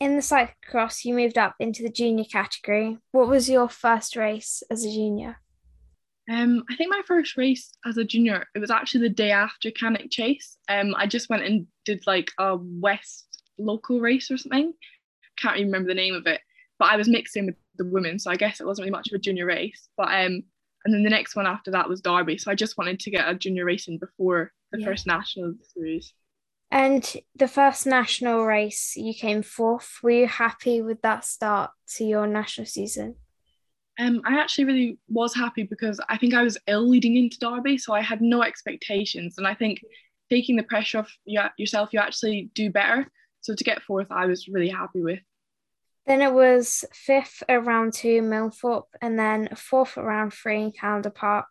In 0.00 0.16
the 0.16 0.22
cyclocross, 0.22 1.04
you 1.04 1.14
moved 1.14 1.38
up 1.38 1.54
into 1.60 1.82
the 1.82 1.90
junior 1.90 2.24
category. 2.24 2.98
What 3.12 3.28
was 3.28 3.48
your 3.48 3.68
first 3.68 4.16
race 4.16 4.62
as 4.70 4.84
a 4.84 4.90
junior? 4.90 5.36
Um, 6.30 6.64
I 6.70 6.76
think 6.76 6.90
my 6.90 7.02
first 7.06 7.36
race 7.36 7.72
as 7.86 7.98
a 7.98 8.04
junior, 8.04 8.46
it 8.54 8.58
was 8.58 8.70
actually 8.70 9.02
the 9.02 9.14
day 9.14 9.30
after 9.30 9.70
Cannock 9.70 10.10
Chase. 10.10 10.56
Um, 10.68 10.94
I 10.96 11.06
just 11.06 11.28
went 11.28 11.44
and 11.44 11.66
did 11.84 12.02
like 12.06 12.30
a 12.38 12.56
West 12.58 13.42
local 13.58 14.00
race 14.00 14.30
or 14.30 14.38
something. 14.38 14.72
Can't 15.38 15.58
even 15.58 15.68
remember 15.68 15.88
the 15.88 15.94
name 15.94 16.14
of 16.14 16.26
it. 16.26 16.40
But 16.78 16.90
I 16.90 16.96
was 16.96 17.08
mixing 17.08 17.46
with 17.46 17.56
the 17.76 17.86
women, 17.86 18.18
so 18.18 18.30
I 18.30 18.36
guess 18.36 18.60
it 18.60 18.66
wasn't 18.66 18.86
really 18.86 18.92
much 18.92 19.08
of 19.08 19.14
a 19.14 19.18
junior 19.20 19.46
race. 19.46 19.88
But 19.96 20.08
um, 20.08 20.42
and 20.84 20.94
then 20.94 21.02
the 21.02 21.10
next 21.10 21.36
one 21.36 21.46
after 21.46 21.70
that 21.70 21.88
was 21.88 22.00
Derby. 22.00 22.38
So 22.38 22.50
I 22.50 22.54
just 22.54 22.76
wanted 22.76 23.00
to 23.00 23.10
get 23.10 23.28
a 23.28 23.34
junior 23.34 23.64
racing 23.64 23.98
before 23.98 24.52
the 24.72 24.80
yeah. 24.80 24.86
first 24.86 25.06
national 25.06 25.50
of 25.50 25.58
the 25.58 25.64
series. 25.64 26.14
And 26.70 27.04
the 27.36 27.48
first 27.48 27.86
national 27.86 28.46
race, 28.46 28.94
you 28.96 29.12
came 29.12 29.42
fourth. 29.42 29.98
Were 30.02 30.10
you 30.10 30.26
happy 30.26 30.80
with 30.80 31.02
that 31.02 31.24
start 31.24 31.70
to 31.96 32.04
your 32.04 32.26
national 32.26 32.66
season? 32.66 33.16
Um, 34.00 34.22
I 34.24 34.38
actually 34.40 34.64
really 34.64 34.98
was 35.08 35.34
happy 35.34 35.64
because 35.64 36.00
I 36.08 36.16
think 36.16 36.32
I 36.32 36.42
was 36.42 36.56
ill 36.66 36.88
leading 36.88 37.16
into 37.16 37.38
Derby, 37.38 37.76
so 37.76 37.92
I 37.92 38.00
had 38.00 38.22
no 38.22 38.42
expectations. 38.42 39.34
And 39.36 39.46
I 39.46 39.54
think 39.54 39.82
taking 40.30 40.56
the 40.56 40.62
pressure 40.62 41.00
off 41.00 41.14
yourself, 41.26 41.90
you 41.92 42.00
actually 42.00 42.50
do 42.54 42.70
better. 42.70 43.06
So 43.42 43.54
to 43.54 43.64
get 43.64 43.82
fourth, 43.82 44.10
I 44.10 44.24
was 44.24 44.48
really 44.48 44.70
happy 44.70 45.02
with. 45.02 45.20
Then 46.06 46.20
it 46.20 46.32
was 46.32 46.84
fifth 46.92 47.42
at 47.48 47.64
round 47.64 47.92
two, 47.92 48.22
Milnthorpe, 48.22 48.88
and 49.00 49.18
then 49.18 49.48
fourth 49.54 49.96
at 49.96 50.04
round 50.04 50.34
three 50.34 50.60
in 50.60 50.72
Callander 50.72 51.10
Park. 51.10 51.46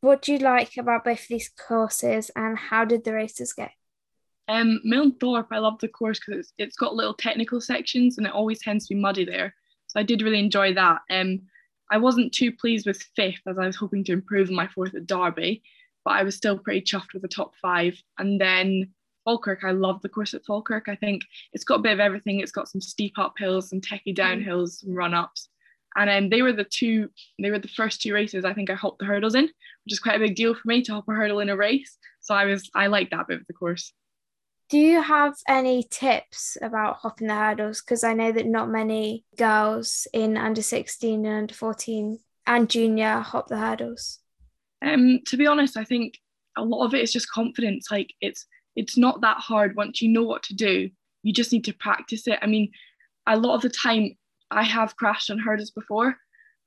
What 0.00 0.22
do 0.22 0.32
you 0.32 0.38
like 0.38 0.76
about 0.76 1.04
both 1.04 1.20
of 1.20 1.28
these 1.28 1.48
courses 1.48 2.30
and 2.34 2.58
how 2.58 2.84
did 2.84 3.04
the 3.04 3.12
races 3.12 3.52
go? 3.52 3.68
Um, 4.48 4.80
Milnthorpe, 4.84 5.46
I 5.52 5.58
love 5.58 5.78
the 5.78 5.86
course 5.86 6.18
because 6.18 6.40
it's, 6.40 6.52
it's 6.58 6.76
got 6.76 6.96
little 6.96 7.14
technical 7.14 7.60
sections 7.60 8.18
and 8.18 8.26
it 8.26 8.32
always 8.32 8.60
tends 8.60 8.88
to 8.88 8.94
be 8.94 9.00
muddy 9.00 9.24
there. 9.24 9.54
So 9.86 10.00
I 10.00 10.02
did 10.02 10.22
really 10.22 10.40
enjoy 10.40 10.74
that. 10.74 11.02
Um, 11.08 11.42
I 11.90 11.98
wasn't 11.98 12.32
too 12.32 12.50
pleased 12.50 12.86
with 12.86 13.02
fifth 13.14 13.42
as 13.46 13.58
I 13.58 13.66
was 13.66 13.76
hoping 13.76 14.02
to 14.04 14.12
improve 14.12 14.50
my 14.50 14.66
fourth 14.66 14.94
at 14.94 15.06
Derby, 15.06 15.62
but 16.04 16.14
I 16.14 16.24
was 16.24 16.34
still 16.34 16.58
pretty 16.58 16.80
chuffed 16.80 17.12
with 17.12 17.22
the 17.22 17.28
top 17.28 17.52
five. 17.62 18.02
And 18.18 18.40
then 18.40 18.90
Falkirk, 19.24 19.64
I 19.64 19.70
love 19.70 20.02
the 20.02 20.08
course 20.08 20.34
at 20.34 20.44
Falkirk. 20.44 20.88
I 20.88 20.96
think 20.96 21.22
it's 21.52 21.64
got 21.64 21.80
a 21.80 21.82
bit 21.82 21.92
of 21.92 22.00
everything. 22.00 22.40
It's 22.40 22.52
got 22.52 22.68
some 22.68 22.80
steep 22.80 23.14
uphills, 23.16 23.64
some 23.64 23.80
techie 23.80 24.08
mm. 24.08 24.18
downhills, 24.18 24.80
some 24.80 24.94
run 24.94 25.14
ups. 25.14 25.48
And 25.94 26.08
um, 26.08 26.30
they 26.30 26.42
were 26.42 26.52
the 26.52 26.64
two, 26.64 27.10
they 27.40 27.50
were 27.50 27.58
the 27.58 27.68
first 27.68 28.00
two 28.00 28.14
races 28.14 28.44
I 28.44 28.54
think 28.54 28.70
I 28.70 28.74
hopped 28.74 28.98
the 28.98 29.04
hurdles 29.04 29.34
in, 29.34 29.44
which 29.44 29.92
is 29.92 30.00
quite 30.00 30.16
a 30.16 30.20
big 30.20 30.36
deal 30.36 30.54
for 30.54 30.66
me 30.66 30.82
to 30.82 30.92
hop 30.94 31.08
a 31.08 31.12
hurdle 31.12 31.40
in 31.40 31.50
a 31.50 31.56
race. 31.56 31.98
So 32.20 32.34
I 32.34 32.46
was, 32.46 32.70
I 32.74 32.86
like 32.86 33.10
that 33.10 33.28
bit 33.28 33.40
of 33.40 33.46
the 33.46 33.52
course. 33.52 33.92
Do 34.70 34.78
you 34.78 35.02
have 35.02 35.34
any 35.46 35.82
tips 35.82 36.56
about 36.62 36.96
hopping 36.96 37.28
the 37.28 37.34
hurdles? 37.34 37.82
Because 37.82 38.04
I 38.04 38.14
know 38.14 38.32
that 38.32 38.46
not 38.46 38.70
many 38.70 39.26
girls 39.36 40.06
in 40.14 40.38
under 40.38 40.62
16 40.62 41.26
and 41.26 41.36
under 41.36 41.54
14 41.54 42.18
and 42.46 42.70
junior 42.70 43.18
hop 43.18 43.48
the 43.48 43.58
hurdles. 43.58 44.20
Um, 44.82 45.20
to 45.26 45.36
be 45.36 45.46
honest, 45.46 45.76
I 45.76 45.84
think 45.84 46.18
a 46.56 46.64
lot 46.64 46.86
of 46.86 46.94
it 46.94 47.02
is 47.02 47.12
just 47.12 47.30
confidence. 47.30 47.90
Like 47.90 48.14
it's 48.20 48.46
it's 48.76 48.96
not 48.96 49.20
that 49.20 49.38
hard 49.38 49.76
once 49.76 50.00
you 50.00 50.08
know 50.08 50.22
what 50.22 50.42
to 50.44 50.54
do. 50.54 50.90
You 51.22 51.32
just 51.32 51.52
need 51.52 51.64
to 51.64 51.74
practice 51.74 52.26
it. 52.26 52.38
I 52.42 52.46
mean, 52.46 52.70
a 53.26 53.36
lot 53.36 53.54
of 53.54 53.62
the 53.62 53.68
time 53.68 54.16
I 54.50 54.64
have 54.64 54.96
crashed 54.96 55.30
on 55.30 55.38
hurdles 55.38 55.70
before 55.70 56.16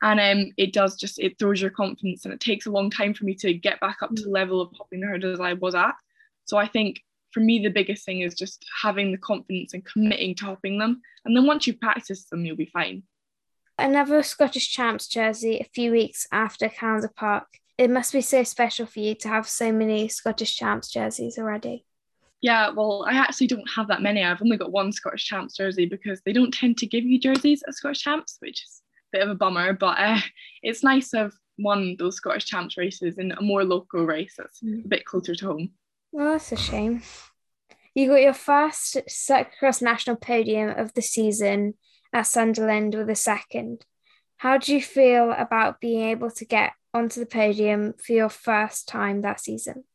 and 0.02 0.20
um, 0.20 0.52
it 0.58 0.74
does 0.74 0.96
just 0.96 1.20
it 1.20 1.38
throws 1.40 1.62
your 1.62 1.72
confidence 1.72 2.26
and 2.26 2.34
it 2.34 2.40
takes 2.40 2.66
a 2.66 2.72
long 2.72 2.90
time 2.90 3.14
for 3.14 3.26
me 3.26 3.34
to 3.36 3.54
get 3.54 3.80
back 3.80 3.98
up 4.02 4.14
to 4.16 4.24
the 4.24 4.30
level 4.30 4.62
of 4.62 4.72
hopping 4.78 5.02
the 5.02 5.08
hurdles 5.08 5.40
I 5.40 5.54
was 5.54 5.76
at. 5.76 5.96
So 6.46 6.58
I 6.58 6.68
think 6.68 7.02
for 7.32 7.40
me 7.40 7.60
the 7.60 7.70
biggest 7.70 8.06
thing 8.06 8.22
is 8.22 8.36
just 8.36 8.66
having 8.82 9.12
the 9.12 9.18
confidence 9.18 9.74
and 9.74 9.86
committing 9.86 10.36
to 10.36 10.46
hopping 10.46 10.78
them. 10.78 11.02
And 11.24 11.36
then 11.36 11.46
once 11.46 11.66
you 11.66 11.74
practice 11.74 12.26
them, 12.26 12.46
you'll 12.46 12.56
be 12.56 12.70
fine. 12.72 13.04
Another 13.78 14.24
Scottish 14.24 14.72
Champs 14.72 15.08
jersey 15.08 15.60
a 15.60 15.70
few 15.74 15.92
weeks 15.92 16.28
after 16.32 16.70
Callander 16.70 17.12
Park. 17.14 17.48
It 17.78 17.90
must 17.90 18.14
be 18.14 18.22
so 18.22 18.44
special 18.44 18.86
for 18.86 19.00
you 19.00 19.16
to 19.16 19.28
have 19.28 19.50
so 19.50 19.72
many 19.72 20.08
Scottish 20.08 20.56
Champs 20.56 20.90
jerseys 20.90 21.38
already. 21.38 21.86
Yeah, 22.46 22.70
well, 22.70 23.04
I 23.10 23.14
actually 23.14 23.48
don't 23.48 23.68
have 23.72 23.88
that 23.88 24.04
many. 24.04 24.24
I've 24.24 24.40
only 24.40 24.56
got 24.56 24.72
one 24.72 24.92
Scottish 24.92 25.26
Champs 25.26 25.58
jersey 25.58 25.88
because 25.88 26.22
they 26.22 26.32
don't 26.32 26.54
tend 26.54 26.78
to 26.78 26.86
give 26.86 27.04
you 27.04 27.20
jerseys 27.20 27.64
at 27.68 27.74
Scottish 27.74 28.04
Champs, 28.04 28.38
which 28.38 28.62
is 28.62 28.84
a 29.12 29.18
bit 29.18 29.24
of 29.24 29.32
a 29.32 29.34
bummer. 29.36 29.74
But 29.74 29.98
uh, 29.98 30.20
it's 30.62 30.84
nice 30.84 31.10
to 31.10 31.18
have 31.18 31.34
won 31.58 31.96
those 31.98 32.18
Scottish 32.18 32.46
Champs 32.46 32.78
races 32.78 33.18
in 33.18 33.32
a 33.32 33.42
more 33.42 33.64
local 33.64 34.06
race 34.06 34.36
that's 34.38 34.62
mm. 34.62 34.86
a 34.86 34.88
bit 34.88 35.06
closer 35.06 35.34
to 35.34 35.46
home. 35.48 35.72
Well, 36.12 36.34
that's 36.34 36.52
a 36.52 36.56
shame. 36.56 37.02
You 37.96 38.10
got 38.10 38.22
your 38.22 38.34
first 38.36 39.00
cyclocross 39.10 39.82
national 39.82 40.18
podium 40.18 40.70
of 40.70 40.94
the 40.94 41.02
season 41.02 41.74
at 42.14 42.28
Sunderland 42.28 42.94
with 42.94 43.10
a 43.10 43.16
second. 43.16 43.88
How 44.38 44.60
do 44.60 44.72
you 44.72 44.84
feel 44.84 45.32
about 45.32 45.82
being 45.82 46.10
able 46.10 46.30
to 46.30 46.46
get 46.46 46.74
onto 46.94 47.20
the 47.20 47.26
podium 47.26 47.96
for 48.06 48.14
your 48.14 48.30
first 48.30 48.88
time 48.88 49.22
that 49.24 49.40
season? 49.40 49.86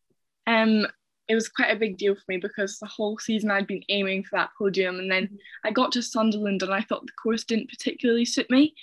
Um, 0.49 0.88
it 1.31 1.37
was 1.37 1.49
quite 1.49 1.71
a 1.71 1.79
big 1.79 1.97
deal 1.97 2.17
for 2.17 2.25
me 2.27 2.39
because 2.39 2.81
the 2.81 2.87
whole 2.87 3.17
season 3.19 3.53
I'd 3.53 3.69
been 3.69 3.85
aiming 3.89 4.25
for 4.25 4.37
that 4.37 4.51
podium, 4.59 4.99
and 4.99 5.09
then 5.09 5.39
I 5.65 5.71
got 5.71 5.93
to 5.93 6.03
Sunderland 6.03 6.65
and 6.65 6.75
I 6.75 6.81
thought 6.81 7.07
the 7.07 7.13
course 7.13 7.45
didn't 7.45 7.71
particularly 7.71 8.25
suit 8.25 8.51
me. 8.51 8.75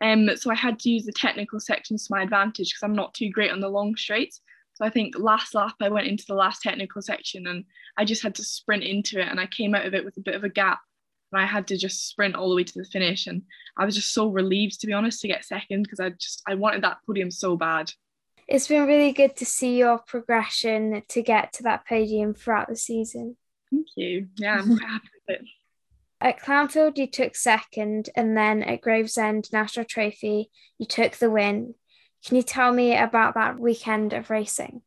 Um, 0.00 0.30
so 0.36 0.52
I 0.52 0.54
had 0.54 0.78
to 0.80 0.90
use 0.90 1.04
the 1.04 1.12
technical 1.12 1.58
sections 1.58 2.06
to 2.06 2.14
my 2.14 2.22
advantage 2.22 2.70
because 2.70 2.84
I'm 2.84 2.94
not 2.94 3.12
too 3.12 3.28
great 3.30 3.50
on 3.50 3.58
the 3.58 3.68
long 3.68 3.96
straights. 3.96 4.40
So 4.74 4.84
I 4.84 4.90
think 4.90 5.18
last 5.18 5.52
lap 5.52 5.74
I 5.80 5.88
went 5.88 6.06
into 6.06 6.26
the 6.28 6.34
last 6.34 6.62
technical 6.62 7.02
section 7.02 7.48
and 7.48 7.64
I 7.96 8.04
just 8.04 8.22
had 8.22 8.36
to 8.36 8.44
sprint 8.44 8.84
into 8.84 9.18
it 9.20 9.26
and 9.26 9.40
I 9.40 9.46
came 9.46 9.74
out 9.74 9.86
of 9.86 9.94
it 9.94 10.04
with 10.04 10.16
a 10.16 10.22
bit 10.22 10.36
of 10.36 10.44
a 10.44 10.48
gap 10.48 10.78
and 11.32 11.42
I 11.42 11.46
had 11.46 11.66
to 11.68 11.76
just 11.76 12.06
sprint 12.08 12.36
all 12.36 12.50
the 12.50 12.54
way 12.54 12.62
to 12.62 12.78
the 12.78 12.84
finish 12.84 13.26
and 13.26 13.42
I 13.76 13.84
was 13.84 13.96
just 13.96 14.14
so 14.14 14.28
relieved 14.28 14.80
to 14.80 14.86
be 14.86 14.92
honest 14.92 15.22
to 15.22 15.28
get 15.28 15.44
second 15.44 15.82
because 15.82 15.98
I 15.98 16.10
just 16.10 16.42
I 16.46 16.54
wanted 16.54 16.84
that 16.84 16.98
podium 17.04 17.30
so 17.30 17.56
bad 17.56 17.90
it's 18.48 18.68
been 18.68 18.86
really 18.86 19.12
good 19.12 19.36
to 19.36 19.44
see 19.44 19.76
your 19.76 19.98
progression 19.98 21.02
to 21.08 21.22
get 21.22 21.52
to 21.54 21.64
that 21.64 21.86
podium 21.86 22.34
throughout 22.34 22.68
the 22.68 22.76
season. 22.76 23.36
Thank 23.70 23.86
you. 23.96 24.28
Yeah, 24.36 24.58
I'm 24.58 24.76
quite 24.76 24.88
happy 24.88 25.08
with 25.28 25.40
it. 25.40 25.46
At 26.20 26.40
Clanfield, 26.40 26.96
you 26.96 27.06
took 27.06 27.34
second, 27.34 28.08
and 28.14 28.36
then 28.36 28.62
at 28.62 28.80
Gravesend 28.80 29.52
National 29.52 29.84
Trophy, 29.84 30.50
you 30.78 30.86
took 30.86 31.16
the 31.16 31.30
win. 31.30 31.74
Can 32.24 32.36
you 32.36 32.42
tell 32.42 32.72
me 32.72 32.96
about 32.96 33.34
that 33.34 33.58
weekend 33.58 34.12
of 34.12 34.30
racing? 34.30 34.82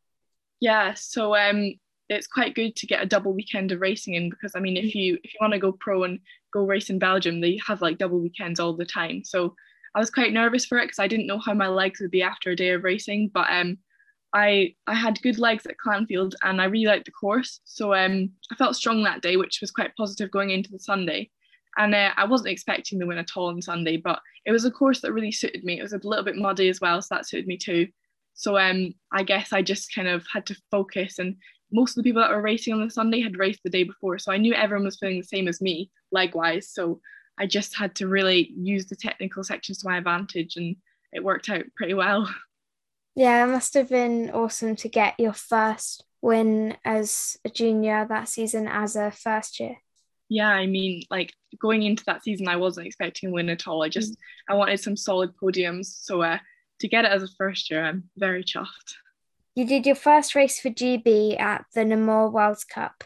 Yeah, 0.58 0.94
so 0.94 1.36
um, 1.36 1.74
it's 2.08 2.26
quite 2.26 2.54
good 2.54 2.74
to 2.76 2.86
get 2.86 3.02
a 3.02 3.06
double 3.06 3.32
weekend 3.32 3.70
of 3.72 3.80
racing 3.80 4.14
in 4.14 4.28
because 4.28 4.52
I 4.56 4.60
mean, 4.60 4.76
if 4.76 4.94
you 4.94 5.18
if 5.22 5.32
you 5.32 5.38
want 5.40 5.52
to 5.52 5.60
go 5.60 5.72
pro 5.72 6.02
and 6.02 6.18
go 6.52 6.66
race 6.66 6.90
in 6.90 6.98
Belgium, 6.98 7.40
they 7.40 7.60
have 7.66 7.80
like 7.80 7.98
double 7.98 8.20
weekends 8.20 8.58
all 8.58 8.76
the 8.76 8.84
time. 8.84 9.22
So 9.24 9.54
I 9.94 9.98
was 9.98 10.10
quite 10.10 10.32
nervous 10.32 10.64
for 10.64 10.78
it 10.78 10.84
because 10.84 10.98
I 10.98 11.08
didn't 11.08 11.26
know 11.26 11.38
how 11.38 11.54
my 11.54 11.68
legs 11.68 12.00
would 12.00 12.10
be 12.10 12.22
after 12.22 12.50
a 12.50 12.56
day 12.56 12.70
of 12.70 12.84
racing. 12.84 13.30
But 13.32 13.48
um, 13.50 13.78
I 14.32 14.74
I 14.86 14.94
had 14.94 15.22
good 15.22 15.38
legs 15.38 15.66
at 15.66 15.76
Clanfield 15.84 16.34
and 16.42 16.60
I 16.60 16.64
really 16.66 16.86
liked 16.86 17.06
the 17.06 17.12
course. 17.12 17.60
So 17.64 17.94
um, 17.94 18.30
I 18.52 18.54
felt 18.54 18.76
strong 18.76 19.02
that 19.02 19.22
day, 19.22 19.36
which 19.36 19.58
was 19.60 19.70
quite 19.70 19.96
positive 19.96 20.30
going 20.30 20.50
into 20.50 20.70
the 20.70 20.78
Sunday. 20.78 21.30
And 21.76 21.94
uh, 21.94 22.10
I 22.16 22.24
wasn't 22.24 22.50
expecting 22.50 22.98
the 22.98 23.06
win 23.06 23.18
at 23.18 23.30
all 23.36 23.46
on 23.46 23.62
Sunday, 23.62 23.96
but 23.96 24.20
it 24.44 24.52
was 24.52 24.64
a 24.64 24.70
course 24.70 25.00
that 25.00 25.12
really 25.12 25.32
suited 25.32 25.64
me. 25.64 25.78
It 25.78 25.82
was 25.82 25.92
a 25.92 26.00
little 26.02 26.24
bit 26.24 26.36
muddy 26.36 26.68
as 26.68 26.80
well, 26.80 27.00
so 27.00 27.14
that 27.14 27.28
suited 27.28 27.46
me 27.46 27.56
too. 27.56 27.86
So 28.34 28.58
um, 28.58 28.92
I 29.12 29.22
guess 29.22 29.52
I 29.52 29.62
just 29.62 29.94
kind 29.94 30.08
of 30.08 30.24
had 30.32 30.46
to 30.46 30.56
focus. 30.70 31.18
And 31.18 31.36
most 31.72 31.92
of 31.92 31.96
the 31.96 32.08
people 32.08 32.22
that 32.22 32.30
were 32.30 32.42
racing 32.42 32.74
on 32.74 32.84
the 32.84 32.90
Sunday 32.90 33.20
had 33.20 33.38
raced 33.38 33.60
the 33.62 33.70
day 33.70 33.84
before, 33.84 34.18
so 34.18 34.32
I 34.32 34.38
knew 34.38 34.52
everyone 34.54 34.84
was 34.84 34.98
feeling 34.98 35.18
the 35.18 35.24
same 35.24 35.46
as 35.46 35.60
me, 35.60 35.90
leg 36.10 36.34
wise. 36.34 36.68
So 36.68 37.00
I 37.40 37.46
just 37.46 37.74
had 37.74 37.94
to 37.96 38.06
really 38.06 38.52
use 38.54 38.86
the 38.86 38.96
technical 38.96 39.42
sections 39.42 39.78
to 39.78 39.88
my 39.88 39.96
advantage 39.96 40.56
and 40.56 40.76
it 41.10 41.24
worked 41.24 41.48
out 41.48 41.64
pretty 41.76 41.94
well. 41.94 42.32
Yeah, 43.16 43.44
it 43.44 43.48
must 43.48 43.74
have 43.74 43.88
been 43.88 44.30
awesome 44.30 44.76
to 44.76 44.88
get 44.88 45.18
your 45.18 45.32
first 45.32 46.04
win 46.22 46.76
as 46.84 47.36
a 47.44 47.50
junior 47.50 48.06
that 48.08 48.28
season 48.28 48.68
as 48.68 48.94
a 48.94 49.10
first 49.10 49.58
year. 49.58 49.78
Yeah, 50.28 50.48
I 50.48 50.66
mean, 50.66 51.02
like 51.10 51.34
going 51.60 51.82
into 51.82 52.04
that 52.04 52.22
season, 52.22 52.46
I 52.46 52.54
wasn't 52.54 52.86
expecting 52.86 53.30
a 53.30 53.32
win 53.32 53.48
at 53.50 53.66
all. 53.66 53.82
I 53.82 53.88
just, 53.88 54.12
mm. 54.12 54.16
I 54.48 54.54
wanted 54.54 54.78
some 54.78 54.96
solid 54.96 55.32
podiums. 55.36 55.86
So 55.86 56.22
uh, 56.22 56.38
to 56.78 56.88
get 56.88 57.04
it 57.04 57.10
as 57.10 57.24
a 57.24 57.28
first 57.36 57.68
year, 57.68 57.84
I'm 57.84 58.04
very 58.16 58.44
chuffed. 58.44 58.94
You 59.56 59.66
did 59.66 59.86
your 59.86 59.96
first 59.96 60.36
race 60.36 60.60
for 60.60 60.70
GB 60.70 61.38
at 61.38 61.64
the 61.74 61.84
Namur 61.84 62.30
World 62.30 62.62
Cup. 62.72 63.02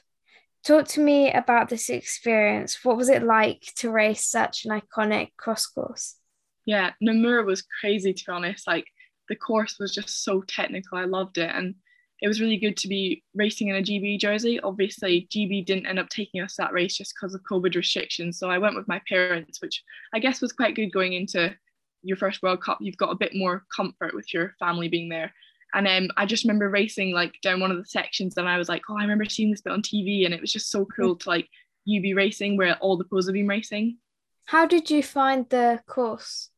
Talk 0.65 0.89
to 0.89 1.01
me 1.01 1.31
about 1.31 1.69
this 1.69 1.91
experience. 1.91 2.83
What 2.85 2.97
was 2.97 3.11
it 3.11 3.23
like 3.23 3.63
to 3.77 3.91
race 3.91 4.25
such 4.25 4.65
an 4.65 4.81
iconic 4.81 5.31
cross 5.37 5.67
course? 5.67 6.17
Yeah, 6.65 6.93
Namur 7.03 7.45
was 7.45 7.67
crazy 7.81 8.15
to 8.15 8.25
be 8.25 8.33
honest. 8.33 8.67
Like 8.67 8.87
the 9.29 9.37
course 9.37 9.77
was 9.79 9.95
just 9.95 10.25
so 10.25 10.43
technical. 10.43 10.97
I 10.97 11.05
loved 11.05 11.37
it. 11.37 11.51
And 11.55 11.75
it 12.23 12.29
was 12.29 12.41
really 12.41 12.57
good 12.57 12.77
to 12.79 12.89
be 12.89 13.23
racing 13.35 13.69
in 13.69 13.77
a 13.77 13.83
GB 13.83 14.19
jersey. 14.19 14.59
Obviously, 14.61 15.29
GB 15.31 15.67
didn't 15.67 15.87
end 15.87 15.99
up 15.99 16.09
taking 16.09 16.41
us 16.41 16.57
that 16.57 16.73
race 16.73 16.97
just 16.97 17.15
because 17.15 17.35
of 17.35 17.43
COVID 17.43 17.75
restrictions. 17.75 18.39
So 18.39 18.49
I 18.49 18.57
went 18.57 18.77
with 18.77 18.89
my 18.89 19.03
parents, 19.07 19.61
which 19.61 19.83
I 20.15 20.19
guess 20.19 20.41
was 20.41 20.53
quite 20.53 20.77
good 20.77 20.93
going 20.93 21.13
into 21.13 21.55
your 22.03 22.17
first 22.17 22.43
World 22.43 22.63
Cup. 22.63 22.79
You've 22.81 22.97
got 22.97 23.13
a 23.13 23.17
bit 23.17 23.35
more 23.35 23.65
comfort 23.75 24.15
with 24.15 24.33
your 24.33 24.55
family 24.59 24.89
being 24.89 25.11
there. 25.11 25.35
And 25.75 25.89
um, 25.89 26.09
I 26.17 26.25
just 26.25 26.45
remember 26.45 26.71
racing 26.71 27.13
like 27.13 27.35
down 27.43 27.61
one 27.61 27.71
of 27.71 27.79
the 27.79 27.85
sections, 27.85 28.37
and 28.37 28.49
I 28.49 28.59
was 28.59 28.69
like, 28.69 28.83
oh, 28.89 28.97
I 28.97 29.03
remember 29.03 29.25
seeing 29.25 29.51
this 29.51 29.61
bit 29.61 29.73
on 29.73 29.83
TV, 29.83 30.25
and 30.25 30.33
it 30.33 30.41
was 30.41 30.53
just 30.53 30.71
so 30.71 30.87
cool 30.87 31.17
to 31.17 31.29
like 31.29 31.49
you 31.85 32.01
be 32.01 32.15
racing 32.15 32.57
where 32.57 32.77
all 32.77 32.97
the 32.97 33.05
pros 33.05 33.27
have 33.27 33.35
been 33.35 33.49
racing. 33.49 33.99
How 34.47 34.67
did 34.67 34.91
you 34.91 35.03
find 35.03 35.49
the 35.49 35.83
course? 35.87 36.51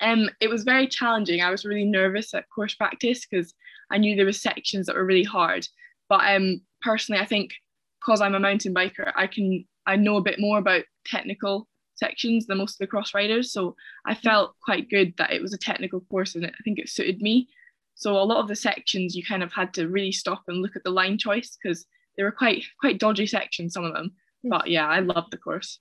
Um, 0.00 0.28
it 0.40 0.48
was 0.48 0.64
very 0.64 0.86
challenging. 0.86 1.40
I 1.40 1.50
was 1.50 1.64
really 1.64 1.84
nervous 1.84 2.34
at 2.34 2.48
course 2.50 2.74
practice 2.74 3.26
because 3.26 3.54
I 3.90 3.98
knew 3.98 4.14
there 4.14 4.26
were 4.26 4.32
sections 4.32 4.86
that 4.86 4.96
were 4.96 5.04
really 5.04 5.24
hard. 5.24 5.66
But 6.08 6.20
um, 6.34 6.60
personally, 6.82 7.20
I 7.20 7.26
think 7.26 7.52
because 8.00 8.20
I'm 8.20 8.34
a 8.34 8.40
mountain 8.40 8.74
biker, 8.74 9.12
I 9.16 9.26
can 9.26 9.64
I 9.86 9.96
know 9.96 10.16
a 10.16 10.22
bit 10.22 10.38
more 10.38 10.58
about 10.58 10.84
technical 11.06 11.66
sections 11.94 12.46
than 12.46 12.58
most 12.58 12.74
of 12.74 12.78
the 12.78 12.86
cross 12.86 13.14
riders. 13.14 13.52
So 13.52 13.74
I 14.06 14.14
felt 14.14 14.54
quite 14.62 14.90
good 14.90 15.14
that 15.18 15.32
it 15.32 15.42
was 15.42 15.52
a 15.52 15.58
technical 15.58 16.00
course, 16.02 16.34
and 16.34 16.46
I 16.46 16.50
think 16.64 16.78
it 16.78 16.88
suited 16.88 17.20
me. 17.20 17.48
So 17.98 18.16
a 18.16 18.22
lot 18.22 18.38
of 18.38 18.46
the 18.46 18.54
sections 18.54 19.16
you 19.16 19.24
kind 19.24 19.42
of 19.42 19.52
had 19.52 19.74
to 19.74 19.88
really 19.88 20.12
stop 20.12 20.44
and 20.46 20.62
look 20.62 20.76
at 20.76 20.84
the 20.84 20.90
line 20.90 21.18
choice 21.18 21.58
because 21.60 21.84
they 22.16 22.22
were 22.22 22.30
quite 22.30 22.64
quite 22.80 23.00
dodgy 23.00 23.26
sections, 23.26 23.74
some 23.74 23.84
of 23.84 23.92
them. 23.92 24.12
Hmm. 24.42 24.50
But 24.50 24.70
yeah, 24.70 24.86
I 24.86 25.00
loved 25.00 25.32
the 25.32 25.36
course. 25.36 25.80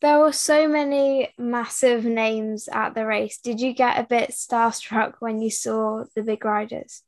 There 0.00 0.18
were 0.18 0.32
so 0.32 0.66
many 0.66 1.34
massive 1.36 2.06
names 2.06 2.68
at 2.72 2.94
the 2.94 3.04
race. 3.04 3.38
Did 3.38 3.60
you 3.60 3.74
get 3.74 3.98
a 3.98 4.06
bit 4.08 4.30
starstruck 4.30 5.14
when 5.18 5.42
you 5.42 5.50
saw 5.50 6.04
the 6.14 6.22
big 6.22 6.42
riders? 6.44 7.02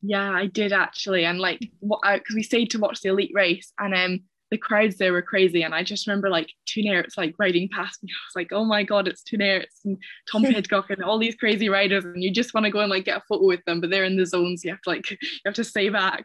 Yeah, 0.00 0.30
I 0.30 0.46
did 0.46 0.72
actually, 0.72 1.24
and 1.24 1.40
like 1.40 1.68
what 1.80 2.00
because 2.04 2.36
we 2.36 2.44
stayed 2.44 2.70
to 2.70 2.78
watch 2.78 3.00
the 3.00 3.08
elite 3.08 3.32
race, 3.34 3.72
and 3.80 3.94
um, 3.94 4.20
the 4.50 4.58
crowds 4.58 4.96
there 4.96 5.12
were 5.12 5.22
crazy. 5.22 5.62
And 5.62 5.74
I 5.74 5.82
just 5.82 6.06
remember 6.06 6.28
like 6.30 6.50
Toon 6.66 6.84
Aerts 6.86 7.16
like 7.16 7.34
riding 7.38 7.68
past 7.68 8.02
me. 8.02 8.10
I 8.12 8.22
was 8.28 8.36
like, 8.36 8.52
oh 8.52 8.64
my 8.64 8.82
God, 8.82 9.08
it's 9.08 9.22
Toon 9.22 9.40
Aerts 9.40 9.84
and 9.84 9.98
Tom 10.30 10.42
Pidcock 10.44 10.90
and 10.90 11.02
all 11.02 11.18
these 11.18 11.36
crazy 11.36 11.68
riders. 11.68 12.04
And 12.04 12.22
you 12.22 12.30
just 12.30 12.54
want 12.54 12.64
to 12.64 12.70
go 12.70 12.80
and 12.80 12.90
like 12.90 13.04
get 13.04 13.18
a 13.18 13.22
photo 13.28 13.46
with 13.46 13.64
them, 13.64 13.80
but 13.80 13.90
they're 13.90 14.04
in 14.04 14.16
the 14.16 14.26
zones. 14.26 14.64
You 14.64 14.70
have 14.70 14.82
to 14.82 14.90
like, 14.90 15.10
you 15.10 15.18
have 15.46 15.54
to 15.54 15.64
stay 15.64 15.88
back. 15.88 16.24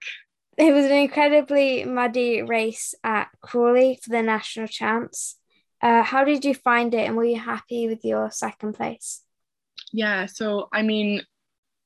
It 0.58 0.74
was 0.74 0.86
an 0.86 0.92
incredibly 0.92 1.86
muddy 1.86 2.42
race 2.42 2.94
at 3.04 3.30
Crawley 3.42 3.98
for 4.04 4.10
the 4.10 4.22
national 4.22 4.68
champs. 4.68 5.38
Uh, 5.82 6.04
how 6.04 6.26
did 6.26 6.44
you 6.44 6.54
find 6.54 6.94
it 6.94 7.08
and 7.08 7.16
were 7.16 7.24
you 7.24 7.40
happy 7.40 7.88
with 7.88 8.04
your 8.04 8.30
second 8.32 8.74
place? 8.74 9.24
Yeah, 9.94 10.26
so 10.26 10.68
I 10.74 10.82
mean, 10.82 11.22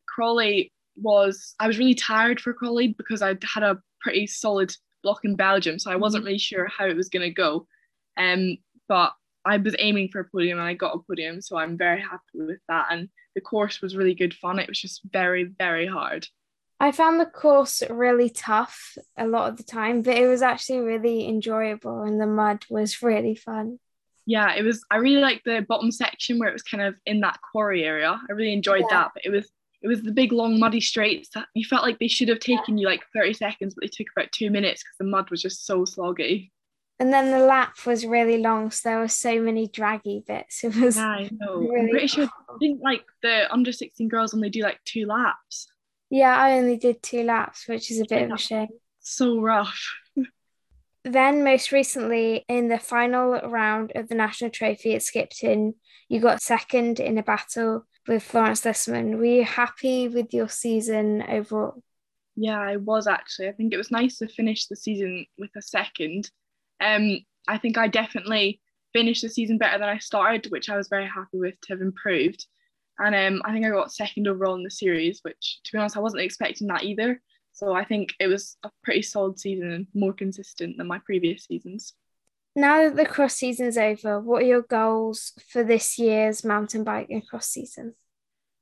Crawley 0.08 0.72
was 0.96 1.56
I 1.60 1.67
was 1.67 1.78
really 1.78 1.96
tired 1.96 2.39
for 2.39 2.54
Crawley 2.54 2.89
because 2.89 3.22
I 3.22 3.36
had 3.43 3.63
a 3.63 3.80
pretty 4.02 4.28
solid 4.28 4.76
block 5.04 5.20
in 5.24 5.36
Belgium, 5.36 5.78
so 5.78 5.92
I 5.92 5.96
wasn't 5.96 6.22
mm-hmm. 6.22 6.28
really 6.28 6.39
sure 6.39 6.68
how 6.68 6.86
it 6.88 6.96
was 6.96 7.10
going 7.10 7.24
to 7.24 7.30
go. 7.30 7.68
Um, 8.18 8.58
but 8.88 9.13
I 9.46 9.58
was 9.58 9.76
aiming 9.78 10.10
for 10.10 10.22
a 10.22 10.26
podium 10.26 10.60
and 10.60 10.68
I 10.68 10.74
got 10.74 10.96
a 10.96 11.00
podium, 11.00 11.42
so 11.42 11.58
I'm 11.58 11.78
very 11.78 12.02
happy 12.02 12.22
with 12.34 12.60
that. 12.70 12.88
And 12.89 13.10
the 13.36 13.42
course 13.42 13.82
was 13.82 13.96
really 13.96 14.13
good 14.13 14.34
fun. 14.34 14.60
It 14.60 14.70
was 14.70 14.80
just 14.80 15.02
very, 15.12 15.44
very 15.44 15.86
hard. 15.86 16.28
I 16.80 16.92
found 16.92 17.20
the 17.20 17.26
course 17.26 17.82
really 17.89 18.30
tough 18.30 18.98
a 19.18 19.28
lot 19.28 19.50
of 19.50 19.58
the 19.58 19.63
time, 19.63 20.02
but 20.02 20.18
it 20.18 20.28
was 20.28 20.42
actually 20.42 20.80
really 20.80 21.28
enjoyable 21.28 22.02
and 22.04 22.20
the 22.20 22.28
mud 22.28 22.66
was 22.70 23.02
really 23.02 23.36
fun. 23.36 23.80
Yeah, 24.26 24.54
it 24.56 24.63
was 24.63 24.84
I 24.89 24.98
really 24.98 25.22
liked 25.22 25.46
the 25.46 25.66
bottom 25.68 25.92
section 25.92 26.39
where 26.39 26.50
it 26.50 26.54
was 26.54 26.63
kind 26.63 26.84
of 26.84 26.96
in 27.06 27.22
that 27.22 27.39
quarry 27.52 27.84
area. 27.84 28.20
I 28.30 28.34
really 28.34 28.54
enjoyed 28.54 28.86
yeah. 28.89 28.98
that. 28.98 29.12
But 29.13 29.26
it 29.26 29.30
was 29.30 29.50
it 29.84 29.88
was 29.88 30.02
the 30.02 30.12
big 30.12 30.32
long 30.32 30.60
muddy 30.60 30.80
straights 30.80 31.30
that 31.36 31.48
you 31.54 31.65
felt 31.65 31.84
like 31.84 32.00
they 32.00 32.08
should 32.08 32.30
have 32.30 32.39
taken 32.39 32.78
you 32.78 32.88
like 32.88 33.04
30 33.13 33.34
seconds, 33.34 33.76
but 33.76 33.84
they 33.84 33.89
took 33.89 34.08
about 34.15 34.32
two 34.32 34.50
minutes 34.50 34.82
because 34.82 34.96
the 34.98 35.06
mud 35.06 35.30
was 35.30 35.41
just 35.41 35.65
so 35.65 35.84
sloggy. 35.84 36.52
And 37.00 37.12
then 37.12 37.32
the 37.32 37.46
lap 37.46 37.86
was 37.86 38.06
really 38.06 38.38
long, 38.38 38.72
so 38.72 38.89
there 38.89 39.00
were 39.00 39.10
so 39.10 39.41
many 39.41 39.67
draggy 39.67 40.24
bits. 40.26 40.63
It 40.63 40.76
was 40.76 40.96
yeah, 40.96 41.08
I 41.08 41.30
know. 41.34 41.58
Really 41.58 41.82
I'm 41.82 41.89
pretty 41.89 42.08
sure 42.08 42.26
I 42.26 42.58
think 42.60 42.80
like 42.82 43.04
the 43.22 43.52
under 43.52 43.74
16 43.74 44.08
girls 44.08 44.34
only 44.34 44.50
do 44.50 44.62
like 44.62 44.80
two 44.86 45.06
laps. 45.06 45.67
Yeah, 46.10 46.36
I 46.36 46.54
only 46.54 46.78
did 46.78 47.04
two 47.04 47.24
laps, 47.24 47.67
which 47.67 47.91
is 47.91 48.00
a 48.00 48.06
bit 48.06 48.24
of 48.24 48.32
a 48.32 48.38
shame. 48.38 48.67
So 49.02 49.41
rough. 49.41 49.84
then, 51.04 51.44
most 51.44 51.72
recently, 51.72 52.46
in 52.48 52.70
the 52.70 52.80
final 52.80 53.39
round 53.50 53.92
of 53.96 54.08
the 54.08 54.16
national 54.16 54.50
trophy 54.50 54.96
at 54.96 55.04
Skipton, 55.04 55.76
you 56.08 56.20
got 56.20 56.42
second 56.42 57.00
in 57.00 57.18
a 57.18 57.24
battle 57.24 57.86
with 58.08 58.24
Florence 58.24 58.63
Lessman. 58.66 59.18
Were 59.18 59.26
you 59.26 59.44
happy 59.44 60.08
with 60.08 60.34
your 60.34 60.50
season 60.50 61.24
overall? 61.24 61.84
Yeah, 62.36 62.60
I 62.60 62.78
was 62.78 63.08
actually. 63.08 63.50
I 63.50 63.52
think 63.52 63.74
it 63.74 63.78
was 63.78 63.92
nice 63.92 64.18
to 64.18 64.28
finish 64.28 64.68
the 64.68 64.76
season 64.76 65.26
with 65.38 65.52
a 65.56 65.62
second. 65.62 66.30
Um, 66.82 67.20
I 67.48 67.58
think 67.58 67.78
I 67.78 67.88
definitely 67.88 68.62
finished 68.94 69.22
the 69.22 69.30
season 69.30 69.58
better 69.58 69.78
than 69.78 69.89
I 69.89 69.98
started, 69.98 70.52
which 70.52 70.70
I 70.70 70.78
was 70.78 70.88
very 70.88 71.08
happy 71.08 71.38
with 71.38 71.60
to 71.62 71.74
have 71.74 71.82
improved. 71.82 72.46
And 73.00 73.16
um, 73.16 73.42
I 73.44 73.52
think 73.52 73.66
I 73.66 73.70
got 73.70 73.92
second 73.92 74.28
overall 74.28 74.56
in 74.56 74.63
the 74.63 74.72
series, 74.72 75.20
which 75.24 75.60
to 75.63 75.72
be 75.72 75.80
honest, 75.80 75.98
I 75.98 76.02
wasn't 76.02 76.22
expecting 76.22 76.68
that 76.68 76.84
either. 76.84 77.22
So 77.54 77.74
I 77.74 77.86
think 77.86 78.13
it 78.20 78.28
was 78.28 78.58
a 78.63 78.72
pretty 78.84 79.04
solid 79.04 79.39
season 79.39 79.72
and 79.72 79.88
more 79.94 80.13
consistent 80.13 80.78
than 80.78 80.88
my 80.88 81.00
previous 81.00 81.46
seasons. 81.46 81.94
Now 82.56 82.84
that 82.84 82.96
the 82.96 83.06
cross 83.06 83.36
season's 83.36 83.78
over, 83.78 84.20
what 84.20 84.44
are 84.44 84.46
your 84.46 84.62
goals 84.63 85.34
for 85.50 85.63
this 85.63 85.98
year's 85.98 86.44
mountain 86.44 86.84
biking 86.84 87.22
cross 87.22 87.48
season? 87.48 87.96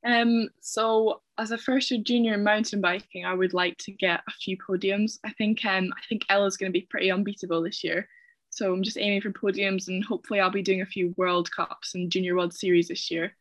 Um, 0.06 0.49
so 0.62 1.21
as 1.38 1.51
a 1.51 1.58
first 1.58 1.91
year 1.91 2.01
junior 2.04 2.34
in 2.34 2.43
mountain 2.43 2.82
biking, 2.82 3.25
I 3.25 3.34
would 3.34 3.54
like 3.54 3.77
to 3.80 3.91
get 3.91 4.21
a 4.27 4.32
few 4.32 4.58
podiums. 4.58 5.19
I 5.23 5.32
think 5.34 5.63
um 5.65 5.93
I 5.95 6.01
think 6.08 6.25
Ella's 6.30 6.58
gonna 6.58 6.71
be 6.71 6.88
pretty 6.89 7.12
unbeatable 7.12 7.62
this 7.62 7.84
year. 7.84 8.08
So 8.49 8.73
I'm 8.73 8.84
just 8.84 8.97
aiming 8.97 9.21
for 9.21 9.32
podiums 9.32 9.88
and 9.88 10.04
hopefully 10.04 10.39
I'll 10.39 10.49
be 10.49 10.63
doing 10.63 10.82
a 10.82 10.86
few 10.86 11.13
World 11.17 11.49
Cups 11.51 11.95
and 11.95 12.12
Junior 12.12 12.36
World 12.36 12.54
Series 12.54 12.88
this 12.89 13.10
year. 13.10 13.36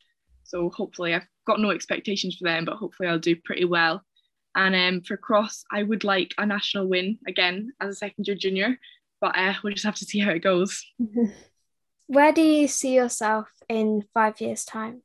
So 0.44 0.70
hopefully 0.70 1.14
I've 1.14 1.26
got 1.46 1.60
no 1.60 1.70
expectations 1.70 2.36
for 2.36 2.44
them, 2.44 2.64
but 2.64 2.76
hopefully 2.76 3.08
I'll 3.08 3.18
do 3.18 3.36
pretty 3.36 3.64
well. 3.64 4.04
And 4.54 4.74
um, 4.74 5.02
for 5.02 5.16
cross, 5.16 5.64
I 5.70 5.82
would 5.82 6.04
like 6.04 6.34
a 6.38 6.44
national 6.44 6.88
win 6.88 7.18
again 7.26 7.72
as 7.80 7.90
a 7.90 7.98
second 7.98 8.26
year 8.26 8.36
junior, 8.36 8.78
but 9.20 9.36
uh, 9.38 9.54
we'll 9.62 9.74
just 9.74 9.86
have 9.86 9.96
to 9.96 10.04
see 10.04 10.18
how 10.18 10.30
it 10.30 10.40
goes. 10.40 10.84
Where 12.06 12.32
do 12.32 12.42
you 12.42 12.66
see 12.66 12.94
yourself 12.94 13.48
in 13.68 14.04
five 14.12 14.40
years' 14.40 14.64
time? 14.64 15.02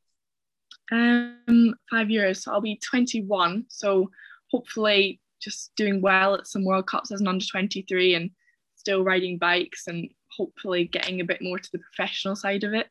Um, 0.92 1.76
five 1.92 2.10
years. 2.10 2.44
So 2.44 2.52
I'll 2.52 2.62
be 2.62 2.80
21. 2.84 3.66
So 3.68 4.10
hopefully 4.50 5.20
just 5.40 5.76
doing 5.76 6.02
well 6.02 6.36
at 6.36 6.48
some 6.48 6.66
World 6.66 6.88
Cups 6.88 7.12
as 7.12 7.22
an 7.22 7.28
under 7.28 7.46
23 7.46 8.16
and 8.16 8.32
still 8.76 9.04
riding 9.04 9.38
bikes 9.38 9.88
and 9.88 10.10
hopefully 10.36 10.86
getting 10.86 11.22
a 11.22 11.26
bit 11.26 11.42
more 11.42 11.60
to 11.60 11.72
the 11.72 11.80
professional 11.80 12.36
side 12.36 12.64
of 12.64 12.74
it. 12.74 12.88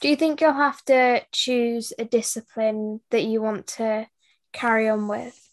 Do 0.00 0.08
you 0.08 0.16
think 0.16 0.40
you'll 0.40 0.52
have 0.54 0.82
to 0.86 1.22
choose 1.32 1.92
a 1.98 2.06
discipline 2.06 3.00
that 3.10 3.24
you 3.24 3.42
want 3.42 3.66
to 3.66 4.08
carry 4.52 4.88
on 4.88 5.08
with? 5.08 5.49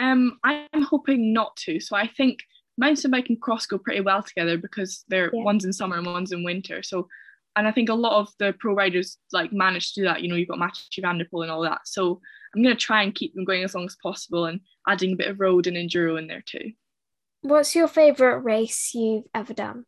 Um, 0.00 0.38
I'm 0.42 0.82
hoping 0.82 1.32
not 1.32 1.56
to. 1.58 1.78
So 1.78 1.94
I 1.94 2.06
think 2.06 2.40
mountain 2.78 3.10
bike 3.10 3.28
and 3.28 3.40
cross 3.40 3.66
go 3.66 3.78
pretty 3.78 4.00
well 4.00 4.22
together 4.22 4.56
because 4.56 5.04
they're 5.08 5.30
yeah. 5.32 5.42
one's 5.42 5.64
in 5.64 5.72
summer 5.72 5.96
and 5.96 6.06
one's 6.06 6.32
in 6.32 6.42
winter. 6.42 6.82
So, 6.82 7.06
and 7.54 7.68
I 7.68 7.72
think 7.72 7.90
a 7.90 7.94
lot 7.94 8.18
of 8.18 8.32
the 8.38 8.54
pro 8.58 8.74
riders 8.74 9.18
like 9.32 9.52
manage 9.52 9.92
to 9.92 10.00
do 10.00 10.06
that. 10.06 10.22
You 10.22 10.28
know, 10.28 10.36
you've 10.36 10.48
got 10.48 10.58
Mathieu 10.58 11.02
van 11.02 11.18
der 11.18 11.26
Poel 11.26 11.42
and 11.42 11.50
all 11.50 11.62
that. 11.62 11.82
So 11.84 12.20
I'm 12.54 12.62
going 12.62 12.74
to 12.74 12.80
try 12.80 13.02
and 13.02 13.14
keep 13.14 13.34
them 13.34 13.44
going 13.44 13.62
as 13.62 13.74
long 13.74 13.84
as 13.84 13.96
possible 14.02 14.46
and 14.46 14.60
adding 14.88 15.12
a 15.12 15.16
bit 15.16 15.28
of 15.28 15.38
road 15.38 15.66
and 15.66 15.76
enduro 15.76 16.18
in 16.18 16.26
there 16.26 16.42
too. 16.44 16.72
What's 17.42 17.74
your 17.74 17.88
favorite 17.88 18.38
race 18.38 18.92
you've 18.94 19.24
ever 19.34 19.52
done? 19.52 19.84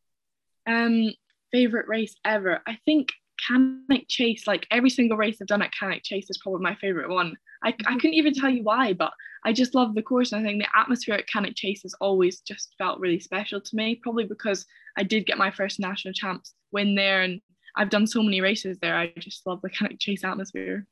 Um, 0.66 1.12
favorite 1.51 1.88
race 1.88 2.14
ever. 2.25 2.61
I 2.66 2.79
think 2.85 3.09
Cannock 3.46 4.05
Chase, 4.09 4.46
like 4.46 4.66
every 4.70 4.90
single 4.90 5.16
race 5.16 5.38
I've 5.40 5.46
done 5.46 5.62
at 5.62 5.72
Cannock 5.72 6.02
Chase 6.02 6.31
is 6.31 6.38
probably 6.38 6.62
my 6.62 6.74
favorite 6.76 7.11
one. 7.11 7.37
I, 7.62 7.68
I 7.68 7.72
mm-hmm. 7.72 7.94
couldn't 7.94 8.14
even 8.14 8.35
tell 8.35 8.50
you 8.50 8.62
why, 8.62 8.92
but 8.92 9.12
I 9.44 9.52
just 9.52 9.74
love 9.74 9.94
the 9.94 10.02
course. 10.02 10.33
And 10.33 10.40
I 10.40 10.48
think 10.48 10.62
the 10.62 10.78
atmosphere 10.78 11.14
at 11.14 11.28
Cannock 11.28 11.55
Chase 11.57 11.83
has 11.83 11.94
always 12.00 12.40
just 12.40 12.74
felt 12.78 13.00
really 13.00 13.20
special 13.20 13.61
to 13.61 13.76
me, 13.76 13.96
probably 13.96 14.24
because 14.24 14.66
I 14.96 15.02
did 15.02 15.26
get 15.26 15.38
my 15.38 15.50
first 15.50 15.81
national 15.81 16.14
champs 16.14 16.55
win 16.70 16.94
there 16.94 17.22
and 17.22 17.40
I've 17.76 17.90
done 17.90 18.07
so 18.07 18.22
many 18.22 18.40
races 18.40 18.78
there. 18.81 18.94
I 18.94 19.12
just 19.18 19.46
love 19.46 19.61
the 19.62 19.70
Cannock 19.70 19.98
Chase 19.98 20.24
atmosphere. 20.24 20.87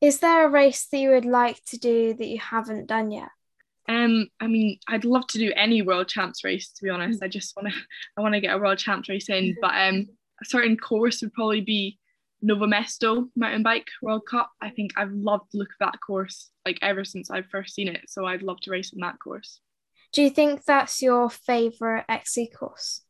Is 0.00 0.20
there 0.20 0.46
a 0.46 0.50
race 0.50 0.86
that 0.90 0.98
you 0.98 1.10
would 1.10 1.24
like 1.24 1.64
to 1.66 1.78
do 1.78 2.14
that 2.14 2.26
you 2.26 2.38
haven't 2.38 2.86
done 2.86 3.10
yet? 3.10 3.30
Um, 3.88 4.28
I 4.38 4.46
mean, 4.46 4.78
I'd 4.86 5.04
love 5.04 5.26
to 5.28 5.38
do 5.38 5.52
any 5.56 5.82
world 5.82 6.08
champs 6.08 6.44
race. 6.44 6.70
To 6.72 6.84
be 6.84 6.90
honest, 6.90 7.20
mm. 7.20 7.24
I 7.24 7.28
just 7.28 7.56
want 7.56 7.68
to, 7.68 7.74
I 8.16 8.20
want 8.20 8.34
to 8.34 8.40
get 8.40 8.54
a 8.54 8.58
world 8.58 8.78
champs 8.78 9.08
race 9.08 9.28
in. 9.28 9.56
But 9.60 9.74
um, 9.74 10.06
a 10.40 10.44
certain 10.44 10.76
course 10.76 11.22
would 11.22 11.32
probably 11.32 11.60
be 11.60 11.98
Nove 12.44 12.68
Mesto 12.68 13.28
Mountain 13.34 13.62
Bike 13.62 13.88
World 14.02 14.26
Cup. 14.28 14.50
I 14.60 14.70
think 14.70 14.92
I've 14.96 15.12
loved 15.12 15.46
the 15.52 15.58
look 15.58 15.70
of 15.70 15.78
that 15.80 15.98
course 16.04 16.50
like 16.64 16.78
ever 16.82 17.04
since 17.04 17.30
I've 17.30 17.46
first 17.46 17.74
seen 17.74 17.88
it. 17.88 18.02
So 18.08 18.26
I'd 18.26 18.42
love 18.42 18.60
to 18.60 18.70
race 18.70 18.92
in 18.92 19.00
that 19.00 19.18
course. 19.18 19.60
Do 20.12 20.22
you 20.22 20.30
think 20.30 20.64
that's 20.64 21.02
your 21.02 21.28
favourite 21.28 22.04
XC 22.08 22.50
course? 22.50 23.02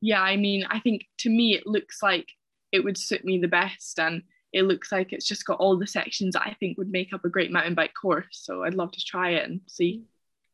Yeah, 0.00 0.22
I 0.22 0.36
mean, 0.36 0.64
I 0.70 0.80
think 0.80 1.06
to 1.18 1.30
me 1.30 1.54
it 1.54 1.66
looks 1.66 2.02
like 2.02 2.28
it 2.72 2.84
would 2.84 2.96
suit 2.96 3.24
me 3.24 3.38
the 3.38 3.48
best 3.48 3.98
and 3.98 4.22
it 4.52 4.62
looks 4.62 4.90
like 4.90 5.12
it's 5.12 5.26
just 5.26 5.44
got 5.44 5.58
all 5.58 5.78
the 5.78 5.86
sections 5.86 6.34
that 6.34 6.46
I 6.46 6.56
think 6.58 6.78
would 6.78 6.90
make 6.90 7.12
up 7.12 7.24
a 7.24 7.28
great 7.28 7.52
mountain 7.52 7.74
bike 7.74 7.92
course. 8.00 8.26
So 8.30 8.64
I'd 8.64 8.74
love 8.74 8.92
to 8.92 9.04
try 9.04 9.30
it 9.30 9.48
and 9.48 9.60
see. 9.66 10.04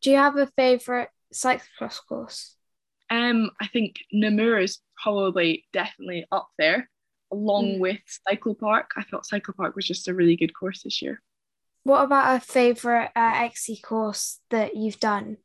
Do 0.03 0.11
you 0.11 0.17
have 0.17 0.37
a 0.37 0.47
favourite 0.47 1.09
cyclocross 1.33 2.01
course? 2.07 2.56
Um, 3.11 3.51
I 3.61 3.67
think 3.69 3.97
Namur 4.13 4.59
is 4.59 4.79
probably 5.03 5.65
definitely 5.73 6.27
up 6.33 6.49
there, 6.59 6.89
along 7.33 7.77
mm. 7.77 7.79
with 7.81 8.01
Cyclopark. 8.29 8.85
I 8.97 9.05
thought 9.05 9.27
Cyclopark 9.33 9.75
was 9.75 9.87
just 9.87 10.09
a 10.09 10.15
really 10.15 10.37
good 10.37 10.55
course 10.55 10.83
this 10.83 11.01
year. 11.01 11.23
What 11.85 12.03
about 12.03 12.37
a 12.37 12.41
favourite 12.41 13.11
uh, 13.15 13.45
XC 13.45 13.81
course 13.81 14.41
that 14.51 14.75
you've 14.75 14.99
done? 14.99 15.37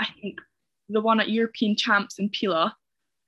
I 0.00 0.06
think 0.20 0.40
the 0.88 1.00
one 1.00 1.20
at 1.20 1.30
European 1.30 1.76
Champs 1.76 2.18
in 2.18 2.30
Pila. 2.30 2.74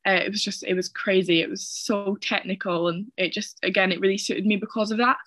Uh, 0.07 0.13
it 0.13 0.31
was 0.31 0.43
just 0.43 0.65
it 0.65 0.75
was 0.75 0.89
crazy. 0.89 1.43
It 1.43 1.51
was 1.51 1.69
so 1.69 2.17
technical, 2.21 2.89
and 2.89 3.07
it 3.17 3.33
just 3.33 3.59
again 3.63 3.93
it 3.93 4.01
really 4.01 4.19
suited 4.19 4.47
me 4.47 4.57
because 4.57 4.91
of 4.91 4.99
that. 4.99 5.19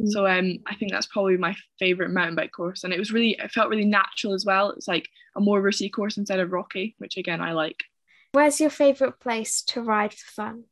Mm. 0.00 0.08
So 0.08 0.26
um, 0.26 0.58
I 0.66 0.74
think 0.74 0.90
that's 0.90 1.06
probably 1.06 1.36
my 1.36 1.54
favorite 1.78 2.10
mountain 2.10 2.34
bike 2.34 2.52
course, 2.52 2.84
and 2.84 2.92
it 2.92 2.98
was 2.98 3.12
really 3.12 3.36
it 3.38 3.50
felt 3.52 3.68
really 3.68 3.84
natural 3.84 4.32
as 4.32 4.44
well. 4.44 4.70
It's 4.70 4.88
like 4.88 5.08
a 5.36 5.40
more 5.40 5.60
risky 5.60 5.88
course 5.88 6.16
instead 6.16 6.40
of 6.40 6.52
rocky, 6.52 6.94
which 6.98 7.16
again 7.16 7.40
I 7.40 7.52
like. 7.52 7.84
Where's 8.32 8.60
your 8.60 8.70
favourite 8.70 9.20
place 9.20 9.62
to 9.64 9.82
ride 9.82 10.14
for 10.14 10.32
fun? 10.32 10.64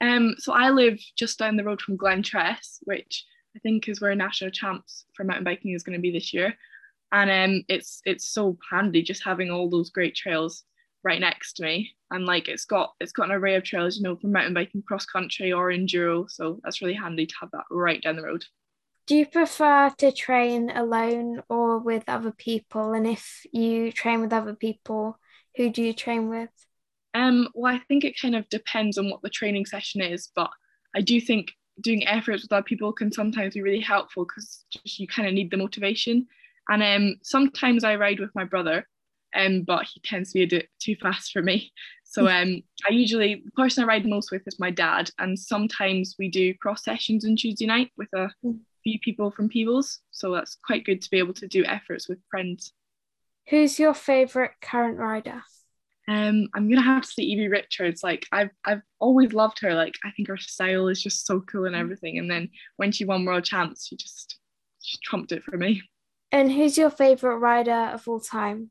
Um, 0.00 0.34
so 0.38 0.52
I 0.52 0.70
live 0.70 0.98
just 1.16 1.38
down 1.38 1.56
the 1.56 1.64
road 1.64 1.80
from 1.80 1.96
Glentress, 1.96 2.78
which 2.82 3.24
I 3.56 3.60
think 3.60 3.88
is 3.88 4.00
where 4.00 4.14
national 4.16 4.50
champs 4.50 5.04
for 5.14 5.22
mountain 5.22 5.44
biking 5.44 5.74
is 5.74 5.84
going 5.84 5.96
to 5.96 6.02
be 6.02 6.10
this 6.10 6.34
year. 6.34 6.54
And 7.12 7.30
um, 7.30 7.64
it's 7.68 8.02
it's 8.04 8.28
so 8.28 8.58
handy 8.68 9.02
just 9.02 9.22
having 9.24 9.50
all 9.50 9.70
those 9.70 9.90
great 9.90 10.16
trails 10.16 10.64
right 11.04 11.20
next 11.20 11.54
to 11.54 11.62
me. 11.62 11.92
And 12.10 12.26
like 12.26 12.48
it's 12.48 12.64
got 12.64 12.94
it's 12.98 13.12
got 13.12 13.30
an 13.30 13.36
array 13.36 13.54
of 13.54 13.62
trails, 13.62 13.96
you 13.96 14.02
know, 14.02 14.16
for 14.16 14.26
mountain 14.26 14.54
biking, 14.54 14.82
cross 14.82 15.06
country 15.06 15.52
or 15.52 15.70
enduro. 15.70 16.28
So 16.28 16.60
that's 16.64 16.82
really 16.82 16.94
handy 16.94 17.26
to 17.26 17.34
have 17.40 17.50
that 17.52 17.64
right 17.70 18.02
down 18.02 18.16
the 18.16 18.24
road. 18.24 18.44
Do 19.06 19.14
you 19.14 19.26
prefer 19.26 19.90
to 19.98 20.10
train 20.10 20.70
alone 20.70 21.42
or 21.48 21.78
with 21.78 22.04
other 22.08 22.32
people? 22.32 22.92
And 22.92 23.06
if 23.06 23.46
you 23.52 23.92
train 23.92 24.20
with 24.22 24.32
other 24.32 24.54
people, 24.54 25.20
who 25.56 25.70
do 25.70 25.82
you 25.82 25.92
train 25.92 26.28
with? 26.28 26.50
Um, 27.14 27.48
well, 27.54 27.72
I 27.72 27.78
think 27.86 28.04
it 28.04 28.20
kind 28.20 28.34
of 28.34 28.48
depends 28.48 28.98
on 28.98 29.08
what 29.08 29.22
the 29.22 29.30
training 29.30 29.66
session 29.66 30.00
is, 30.00 30.30
but 30.34 30.50
I 30.94 31.00
do 31.00 31.20
think 31.20 31.52
doing 31.80 32.06
efforts 32.06 32.42
with 32.42 32.52
other 32.52 32.62
people 32.62 32.92
can 32.92 33.12
sometimes 33.12 33.54
be 33.54 33.62
really 33.62 33.80
helpful 33.80 34.24
because 34.24 34.64
you 34.84 35.06
kind 35.06 35.28
of 35.28 35.34
need 35.34 35.50
the 35.50 35.56
motivation. 35.56 36.26
And 36.68 36.82
um, 36.82 37.16
sometimes 37.22 37.84
I 37.84 37.96
ride 37.96 38.20
with 38.20 38.30
my 38.34 38.44
brother, 38.44 38.86
um, 39.34 39.62
but 39.62 39.86
he 39.92 40.00
tends 40.00 40.30
to 40.32 40.38
be 40.38 40.44
a 40.44 40.58
bit 40.58 40.68
too 40.80 40.96
fast 41.00 41.32
for 41.32 41.42
me. 41.42 41.72
So 42.06 42.28
um, 42.28 42.62
I 42.88 42.92
usually 42.92 43.42
the 43.44 43.50
person 43.60 43.82
I 43.82 43.88
ride 43.88 44.06
most 44.06 44.30
with 44.30 44.46
is 44.46 44.60
my 44.60 44.70
dad, 44.70 45.10
and 45.18 45.36
sometimes 45.36 46.14
we 46.16 46.28
do 46.30 46.54
cross 46.54 46.84
sessions 46.84 47.24
on 47.24 47.34
Tuesday 47.34 47.66
night 47.66 47.90
with 47.96 48.06
a 48.14 48.30
few 48.84 49.00
people 49.00 49.32
from 49.32 49.48
Peebles, 49.48 49.98
so 50.12 50.32
that's 50.32 50.56
quite 50.64 50.84
good 50.84 51.02
to 51.02 51.10
be 51.10 51.18
able 51.18 51.34
to 51.34 51.48
do 51.48 51.64
efforts 51.64 52.08
with 52.08 52.20
friends. 52.30 52.72
Who's 53.48 53.80
your 53.80 53.94
favourite 53.94 54.52
current 54.60 54.96
rider? 54.96 55.42
Um, 56.06 56.48
I'm 56.54 56.68
gonna 56.68 56.82
have 56.82 57.02
to 57.02 57.08
say 57.08 57.22
Evie 57.22 57.48
Richards. 57.48 58.02
Like 58.02 58.26
I've 58.30 58.50
I've 58.64 58.82
always 58.98 59.32
loved 59.32 59.60
her. 59.60 59.74
Like 59.74 59.94
I 60.04 60.10
think 60.10 60.28
her 60.28 60.36
style 60.36 60.88
is 60.88 61.02
just 61.02 61.26
so 61.26 61.40
cool 61.40 61.64
and 61.64 61.74
everything. 61.74 62.18
And 62.18 62.30
then 62.30 62.50
when 62.76 62.92
she 62.92 63.04
won 63.04 63.24
World 63.24 63.44
Champs, 63.44 63.86
she 63.86 63.96
just 63.96 64.38
she 64.82 64.98
trumped 65.02 65.32
it 65.32 65.42
for 65.42 65.56
me. 65.56 65.82
And 66.30 66.52
who's 66.52 66.76
your 66.76 66.90
favourite 66.90 67.36
rider 67.36 67.90
of 67.94 68.06
all 68.06 68.20
time? 68.20 68.70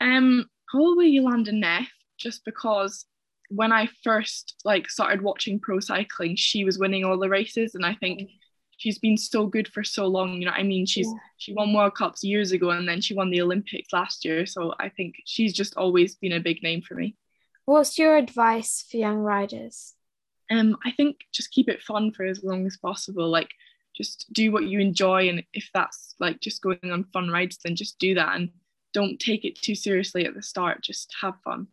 Um, 0.00 0.46
probably 0.68 1.16
Jolanda 1.16 1.52
Neff, 1.52 1.88
just 2.18 2.44
because 2.44 3.06
when 3.48 3.72
I 3.72 3.88
first 4.02 4.56
like 4.64 4.90
started 4.90 5.22
watching 5.22 5.60
pro 5.60 5.80
cycling, 5.80 6.36
she 6.36 6.64
was 6.64 6.78
winning 6.78 7.04
all 7.04 7.18
the 7.18 7.28
races, 7.28 7.74
and 7.74 7.86
I 7.86 7.94
think 7.94 8.28
she's 8.82 8.98
been 8.98 9.16
so 9.16 9.46
good 9.46 9.68
for 9.68 9.84
so 9.84 10.06
long. 10.06 10.40
You 10.40 10.46
know, 10.46 10.52
I 10.52 10.64
mean, 10.64 10.86
she's 10.86 11.06
yeah. 11.06 11.18
she 11.36 11.52
won 11.52 11.72
World 11.72 11.94
Cups 11.94 12.24
years 12.24 12.50
ago, 12.50 12.70
and 12.70 12.88
then 12.88 13.00
she 13.00 13.14
won 13.14 13.30
the 13.30 13.40
Olympics 13.40 13.92
last 13.92 14.24
year. 14.24 14.44
So 14.44 14.74
I 14.80 14.88
think 14.88 15.14
she's 15.24 15.52
just 15.52 15.76
always 15.76 16.16
been 16.16 16.32
a 16.32 16.40
big 16.40 16.62
name 16.62 16.82
for 16.82 16.94
me. 16.94 17.16
What's 17.64 17.96
your 17.96 18.16
advice 18.16 18.84
for 18.90 18.96
young 18.96 19.18
riders? 19.18 19.94
Um, 20.50 20.76
I 20.84 20.90
think 20.90 21.18
just 21.32 21.52
keep 21.52 21.68
it 21.68 21.80
fun 21.80 22.10
for 22.10 22.24
as 22.24 22.42
long 22.42 22.66
as 22.66 22.76
possible. 22.76 23.28
Like, 23.28 23.50
just 23.96 24.26
do 24.32 24.50
what 24.50 24.64
you 24.64 24.80
enjoy, 24.80 25.28
and 25.28 25.44
if 25.52 25.70
that's 25.72 26.16
like 26.18 26.40
just 26.40 26.60
going 26.60 26.78
on 26.82 27.04
fun 27.12 27.30
rides, 27.30 27.58
then 27.64 27.76
just 27.76 28.00
do 28.00 28.16
that, 28.16 28.34
and 28.34 28.50
don't 28.92 29.20
take 29.20 29.44
it 29.44 29.62
too 29.62 29.76
seriously 29.76 30.26
at 30.26 30.34
the 30.34 30.42
start. 30.42 30.82
Just 30.82 31.14
have 31.20 31.34
fun. 31.44 31.68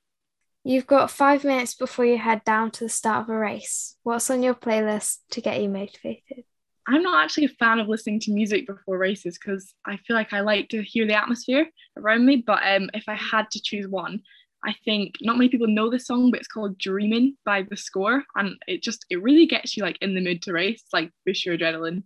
You've 0.64 0.88
got 0.88 1.10
five 1.10 1.44
minutes 1.44 1.74
before 1.74 2.06
you 2.06 2.20
head 2.20 2.44
down 2.44 2.70
to 2.72 2.84
the 2.84 2.90
start 2.90 3.24
of 3.24 3.30
a 3.30 3.38
race. 3.38 3.96
What's 4.04 4.30
on 4.30 4.44
your 4.44 4.54
playlist 4.54 5.20
to 5.32 5.42
get 5.42 5.62
you 5.62 5.70
motivated? 5.70 6.44
I'm 6.90 7.04
not 7.04 7.24
actually 7.24 7.46
a 7.46 7.50
fan 7.50 7.80
of 7.80 7.88
listening 7.88 8.20
to 8.22 8.32
music 8.32 8.66
before 8.66 8.98
races 8.98 9.38
because 9.38 9.76
I 9.86 9.98
feel 9.98 10.16
like 10.16 10.34
I 10.34 10.40
like 10.40 10.70
to 10.70 10.82
hear 10.82 11.06
the 11.06 11.14
atmosphere 11.14 11.68
around 11.96 12.26
me. 12.26 12.38
But 12.38 12.64
um, 12.66 12.90
if 12.96 13.04
I 13.08 13.14
had 13.14 13.52
to 13.52 13.62
choose 13.62 13.88
one, 13.88 14.22
I 14.66 14.74
think 14.84 15.16
not 15.22 15.38
many 15.38 15.50
people 15.50 15.68
know 15.68 15.92
this 15.92 16.08
song, 16.08 16.32
but 16.32 16.40
it's 16.40 16.48
called 16.48 16.80
Dreaming 16.80 17.38
by 17.46 17.62
The 17.62 17.78
Score. 17.78 18.24
And 18.36 18.56
it 18.68 18.82
just, 18.82 19.06
it 19.12 19.22
really 19.22 19.46
gets 19.46 19.78
you 19.78 19.84
like 19.84 20.00
in 20.02 20.16
the 20.16 20.22
mood 20.22 20.42
to 20.44 20.52
race, 20.52 20.84
like 20.92 21.12
boost 21.28 21.46
your 21.46 21.56
adrenaline. 21.56 22.04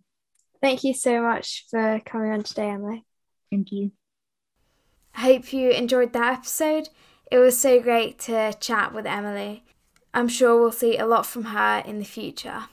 Thank 0.62 0.84
you 0.84 0.94
so 0.94 1.22
much 1.22 1.66
for 1.72 2.02
coming 2.06 2.32
on 2.34 2.44
today, 2.44 2.70
Emily. 2.70 3.06
Thank 3.50 3.72
you. 3.72 3.92
I 5.16 5.22
hope 5.22 5.54
you 5.54 5.70
enjoyed 5.70 6.12
that 6.12 6.40
episode. 6.40 6.90
It 7.32 7.38
was 7.38 7.58
so 7.58 7.80
great 7.80 8.20
to 8.20 8.54
chat 8.60 8.94
with 8.94 9.06
Emily. 9.06 9.64
I'm 10.14 10.28
sure 10.28 10.60
we'll 10.60 10.74
see 10.74 10.98
a 10.98 11.06
lot 11.06 11.26
from 11.26 11.46
her 11.46 11.82
in 11.86 12.00
the 12.00 12.06
future. 12.06 12.66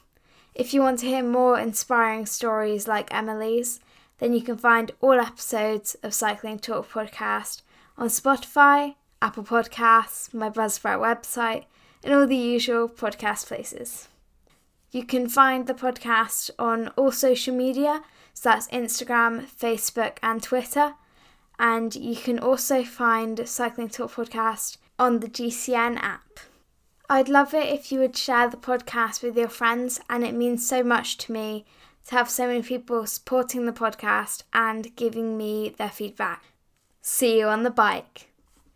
If 0.54 0.74
you 0.74 0.82
want 0.82 0.98
to 1.00 1.06
hear 1.06 1.22
more 1.22 1.58
inspiring 1.58 2.26
stories 2.26 2.88
like 2.88 3.12
Emily's, 3.14 3.80
then 4.18 4.32
you 4.32 4.42
can 4.42 4.56
find 4.56 4.90
all 5.00 5.18
episodes 5.18 5.96
of 6.02 6.12
Cycling 6.14 6.58
Talk 6.58 6.90
podcast 6.90 7.62
on 7.96 8.08
Spotify, 8.08 8.96
Apple 9.22 9.44
Podcasts, 9.44 10.34
my 10.34 10.50
Buzzsprout 10.50 10.98
website, 10.98 11.64
and 12.02 12.12
all 12.14 12.26
the 12.26 12.36
usual 12.36 12.88
podcast 12.88 13.46
places. 13.46 14.08
You 14.90 15.04
can 15.04 15.28
find 15.28 15.66
the 15.66 15.74
podcast 15.74 16.50
on 16.58 16.88
all 16.96 17.12
social 17.12 17.54
media, 17.54 18.02
so 18.34 18.50
that's 18.50 18.68
Instagram, 18.68 19.46
Facebook, 19.46 20.18
and 20.22 20.42
Twitter 20.42 20.94
and 21.60 21.94
you 21.94 22.16
can 22.16 22.38
also 22.38 22.82
find 22.82 23.46
Cycling 23.46 23.90
Talk 23.90 24.12
Podcast 24.12 24.78
on 24.98 25.20
the 25.20 25.28
GCN 25.28 25.98
app. 25.98 26.40
I'd 27.12 27.28
love 27.28 27.54
it 27.54 27.66
if 27.66 27.90
you 27.90 27.98
would 27.98 28.16
share 28.16 28.48
the 28.48 28.56
podcast 28.56 29.20
with 29.20 29.36
your 29.36 29.48
friends, 29.48 29.98
and 30.08 30.22
it 30.22 30.32
means 30.32 30.64
so 30.64 30.84
much 30.84 31.18
to 31.18 31.32
me 31.32 31.64
to 32.06 32.14
have 32.14 32.30
so 32.30 32.46
many 32.46 32.62
people 32.62 33.04
supporting 33.04 33.66
the 33.66 33.72
podcast 33.72 34.44
and 34.52 34.94
giving 34.94 35.36
me 35.36 35.74
their 35.76 35.90
feedback. 35.90 36.44
See 37.02 37.40
you 37.40 37.48
on 37.48 37.64
the 37.64 37.70
bike. 37.70 38.29